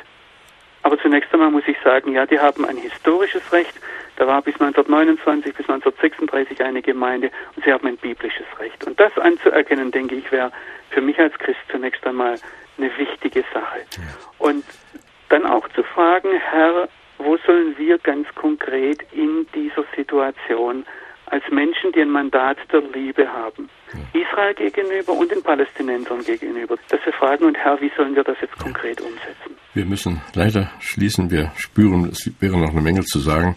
Aber 0.84 1.00
zunächst 1.00 1.34
einmal 1.34 1.50
muss 1.50 1.64
ich 1.66 1.78
sagen, 1.84 2.14
ja, 2.14 2.28
die 2.28 2.40
haben 2.40 2.64
ein 2.64 2.78
historisches 2.78 3.52
Recht. 3.52 3.74
Da 4.18 4.28
war 4.28 4.44
bis 4.44 4.54
1929, 4.62 5.52
bis 5.56 5.68
1936 5.68 6.64
eine 6.64 6.84
Gemeinde 6.84 7.32
und 7.56 7.66
sie 7.66 7.74
haben 7.74 7.88
ein 7.88 7.98
biblisches 7.98 8.46
Recht. 8.60 8.86
Und 8.86 9.00
das 9.00 9.18
anzuerkennen, 9.18 9.90
denke 9.90 10.14
ich, 10.14 10.32
wäre 10.32 10.52
für 10.92 11.02
mich 11.02 11.18
als 11.18 11.34
Christ 11.40 11.60
zunächst 11.72 12.06
einmal 12.06 12.36
eine 12.78 12.96
wichtige 13.00 13.44
Sache. 13.52 13.80
Und 14.38 14.64
dann 15.30 15.48
auch 15.48 15.68
zu 15.70 15.82
fragen, 15.82 16.30
Herr, 16.52 16.88
wo 17.18 17.38
sollen 17.46 17.78
wir 17.78 17.98
ganz 18.00 18.28
konkret 18.36 19.02
in 19.12 19.46
dieser 19.54 19.86
Situation 19.96 20.86
als 21.28 21.44
Menschen, 21.52 21.92
die 21.94 22.02
ein 22.02 22.12
Mandat 22.12 22.58
der 22.72 22.82
Liebe 22.82 23.28
haben, 23.28 23.70
Israel 24.14 24.54
gegenüber 24.54 25.14
und 25.14 25.32
den 25.32 25.42
Palästinensern 25.42 26.24
gegenüber, 26.24 26.78
dass 26.90 27.00
wir 27.04 27.14
fragen, 27.14 27.46
und 27.46 27.58
Herr, 27.58 27.80
wie 27.82 27.92
sollen 27.98 28.16
wir 28.16 28.24
das 28.24 28.38
jetzt 28.42 28.58
konkret 28.60 29.02
umsetzen? 29.02 29.56
Wir 29.74 29.86
müssen 29.86 30.22
leider 30.34 30.72
schließen. 30.80 31.32
Wir 31.32 31.52
spüren, 31.56 32.10
es 32.12 32.32
wäre 32.40 32.58
noch 32.58 32.72
eine 32.72 32.82
Menge 32.82 33.04
zu 33.04 33.20
sagen. 33.20 33.56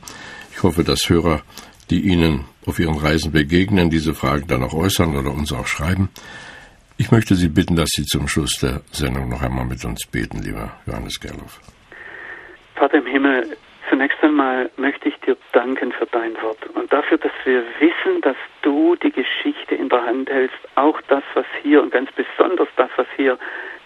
Ich 0.53 0.62
hoffe, 0.62 0.83
dass 0.83 1.09
Hörer, 1.09 1.42
die 1.90 2.01
Ihnen 2.01 2.47
auf 2.66 2.79
Ihren 2.79 2.99
Reisen 2.99 3.33
begegnen, 3.33 3.90
diese 3.90 4.14
Fragen 4.14 4.47
dann 4.47 4.62
auch 4.62 4.75
äußern 4.75 5.16
oder 5.16 5.31
uns 5.31 5.53
auch 5.53 5.66
schreiben. 5.66 6.09
Ich 6.97 7.12
möchte 7.12 7.37
Sie 7.37 7.49
bitten, 7.49 7.77
dass 7.77 7.90
Sie 7.90 8.05
zum 8.05 8.27
Schluss 8.27 8.59
der 8.61 8.81
Sendung 8.90 9.29
noch 9.29 9.42
einmal 9.42 9.66
mit 9.66 9.85
uns 9.85 10.07
beten, 10.07 10.42
lieber 10.42 10.73
Johannes 10.87 11.21
Gerloff. 11.21 11.61
Vater 12.78 12.98
im 12.98 13.06
Himmel, 13.06 13.56
zunächst 13.90 14.22
einmal 14.22 14.70
möchte 14.76 15.08
ich 15.08 15.16
dir 15.20 15.36
danken 15.52 15.90
für 15.90 16.06
dein 16.06 16.40
Wort 16.40 16.58
und 16.74 16.92
dafür, 16.92 17.18
dass 17.18 17.32
wir 17.44 17.64
wissen, 17.80 18.20
dass 18.22 18.36
du 18.62 18.94
die 18.94 19.10
Geschichte 19.10 19.74
in 19.74 19.88
der 19.88 20.04
Hand 20.04 20.30
hältst, 20.30 20.56
auch 20.76 21.00
das, 21.08 21.24
was 21.34 21.44
hier 21.60 21.82
und 21.82 21.90
ganz 21.90 22.08
besonders 22.12 22.68
das, 22.76 22.88
was 22.94 23.08
hier 23.16 23.36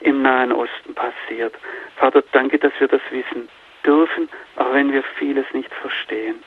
im 0.01 0.21
Nahen 0.21 0.53
Osten 0.53 0.95
passiert. 0.95 1.55
Vater, 1.97 2.23
danke, 2.33 2.59
dass 2.59 2.73
wir 2.81 2.89
das 2.89 3.01
wissen 3.11 3.49
dürfen, 3.87 4.29
auch 4.57 4.75
wenn 4.75 4.93
wir 4.93 5.03
vieles 5.19 5.47
nicht 5.55 5.73
verstehen. 5.73 6.43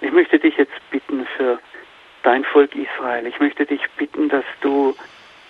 Ich 0.00 0.12
möchte 0.12 0.38
dich 0.38 0.56
jetzt 0.56 0.90
bitten 0.90 1.26
für 1.36 1.58
dein 2.22 2.42
Volk 2.44 2.74
Israel. 2.74 3.26
Ich 3.26 3.38
möchte 3.38 3.66
dich 3.66 3.82
bitten, 3.98 4.30
dass 4.30 4.44
du 4.62 4.96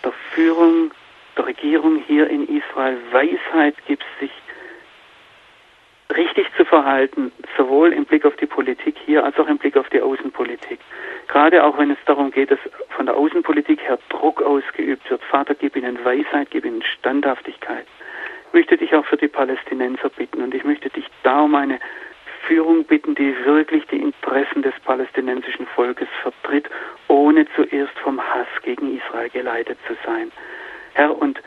der 0.02 0.12
Führung 0.34 0.90
der 1.36 1.46
Regierung 1.46 2.02
hier 2.06 2.28
in 2.28 2.48
Israel 2.48 2.98
Weisheit 3.12 3.76
gibst, 3.86 4.08
sich 4.18 4.32
richtig 6.16 6.46
zu 6.56 6.64
verhalten, 6.64 7.32
sowohl 7.56 7.92
im 7.92 8.04
Blick 8.04 8.24
auf 8.24 8.36
die 8.36 8.46
Politik 8.46 8.96
hier 9.04 9.24
als 9.24 9.38
auch 9.38 9.48
im 9.48 9.58
Blick 9.58 9.76
auf 9.76 9.88
die 9.90 10.00
Außenpolitik. 10.00 10.78
Gerade 11.28 11.64
auch 11.64 11.78
wenn 11.78 11.90
es 11.90 11.98
darum 12.06 12.30
geht, 12.30 12.50
dass 12.50 12.58
von 12.90 13.06
der 13.06 13.16
Außenpolitik 13.16 13.80
her 13.82 13.98
Druck 14.08 14.42
ausgeübt 14.42 15.08
wird. 15.10 15.22
Vater, 15.24 15.54
gib 15.54 15.76
ihnen 15.76 16.02
Weisheit, 16.04 16.48
gib 16.50 16.64
ihnen 16.64 16.82
Standhaftigkeit. 16.82 17.86
Ich 18.48 18.54
möchte 18.54 18.76
dich 18.76 18.94
auch 18.94 19.06
für 19.06 19.16
die 19.16 19.28
Palästinenser 19.28 20.10
bitten 20.10 20.42
und 20.42 20.54
ich 20.54 20.64
möchte 20.64 20.90
dich 20.90 21.06
da 21.22 21.40
um 21.40 21.54
eine 21.54 21.78
Führung 22.46 22.84
bitten, 22.84 23.14
die 23.14 23.34
wirklich 23.44 23.86
die 23.86 24.00
Interessen 24.00 24.62
des 24.62 24.74
palästinensischen 24.84 25.66
Volkes 25.66 26.08
vertritt, 26.22 26.68
ohne 27.08 27.46
zuerst 27.54 27.96
vom 28.00 28.20
Hass 28.20 28.48
gegen 28.62 28.98
Israel 28.98 29.30
geleitet 29.30 29.78
zu 29.86 29.94
sein. 30.04 30.32
Herr, 30.94 31.16
und 31.16 31.40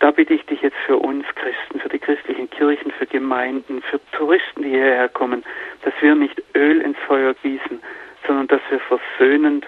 da 0.00 0.10
bitte 0.10 0.34
ich 0.34 0.44
dich 0.46 0.62
jetzt 0.62 0.76
für 0.86 0.96
uns 0.96 1.26
Christen, 1.34 1.80
für 1.80 1.88
die 1.88 1.98
christlichen 1.98 2.48
Kirchen, 2.50 2.90
für 2.92 3.06
Gemeinden, 3.06 3.82
für 3.82 4.00
Touristen, 4.12 4.62
die 4.62 4.70
hierher 4.70 5.08
kommen, 5.08 5.44
dass 5.82 5.94
wir 6.00 6.14
nicht 6.14 6.40
Öl 6.54 6.80
ins 6.80 6.98
Feuer 7.06 7.34
gießen, 7.34 7.80
sondern 8.26 8.46
dass 8.46 8.60
wir 8.70 8.80
versöhnend 8.80 9.66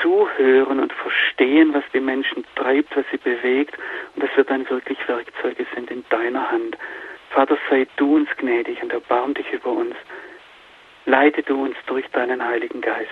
zuhören 0.00 0.80
und 0.80 0.92
verstehen, 0.92 1.74
was 1.74 1.84
die 1.92 2.00
Menschen 2.00 2.44
treibt, 2.56 2.96
was 2.96 3.04
sie 3.10 3.18
bewegt 3.18 3.76
und 4.14 4.22
dass 4.22 4.30
wir 4.36 4.44
dann 4.44 4.68
wirklich 4.70 4.98
Werkzeuge 5.08 5.66
sind 5.74 5.90
in 5.90 6.04
deiner 6.10 6.50
Hand. 6.50 6.76
Vater, 7.30 7.56
sei 7.70 7.86
du 7.96 8.16
uns 8.16 8.28
gnädig 8.36 8.82
und 8.82 8.92
erbarm 8.92 9.34
dich 9.34 9.50
über 9.52 9.70
uns. 9.72 9.94
Leite 11.06 11.42
du 11.42 11.62
uns 11.62 11.76
durch 11.86 12.06
deinen 12.10 12.44
Heiligen 12.44 12.80
Geist. 12.80 13.10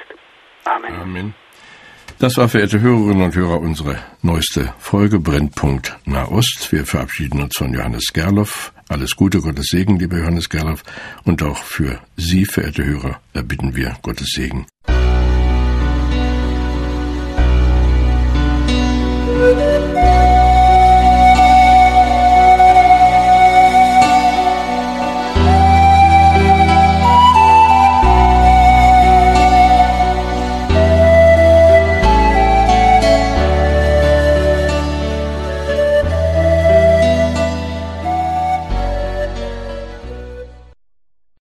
Amen. 0.65 0.95
Amen. 1.01 1.35
Das 2.21 2.37
war, 2.37 2.51
verehrte 2.51 2.83
Hörerinnen 2.83 3.23
und 3.23 3.35
Hörer, 3.35 3.61
unsere 3.61 3.97
neueste 4.21 4.75
Folge 4.79 5.19
Brennpunkt 5.19 5.97
Nahost. 6.05 6.71
Wir 6.71 6.85
verabschieden 6.85 7.41
uns 7.41 7.57
von 7.57 7.73
Johannes 7.73 8.09
Gerloff. 8.13 8.75
Alles 8.91 9.17
Gute, 9.17 9.41
Gottes 9.41 9.69
Segen, 9.69 9.99
lieber 9.99 10.19
Johannes 10.19 10.51
Gerloff. 10.51 10.83
Und 11.25 11.43
auch 11.43 11.57
für 11.57 11.99
Sie, 12.19 12.45
verehrte 12.45 12.85
Hörer, 12.85 13.19
erbitten 13.33 13.75
wir 13.75 13.97
Gottes 14.03 14.33
Segen. 14.35 14.67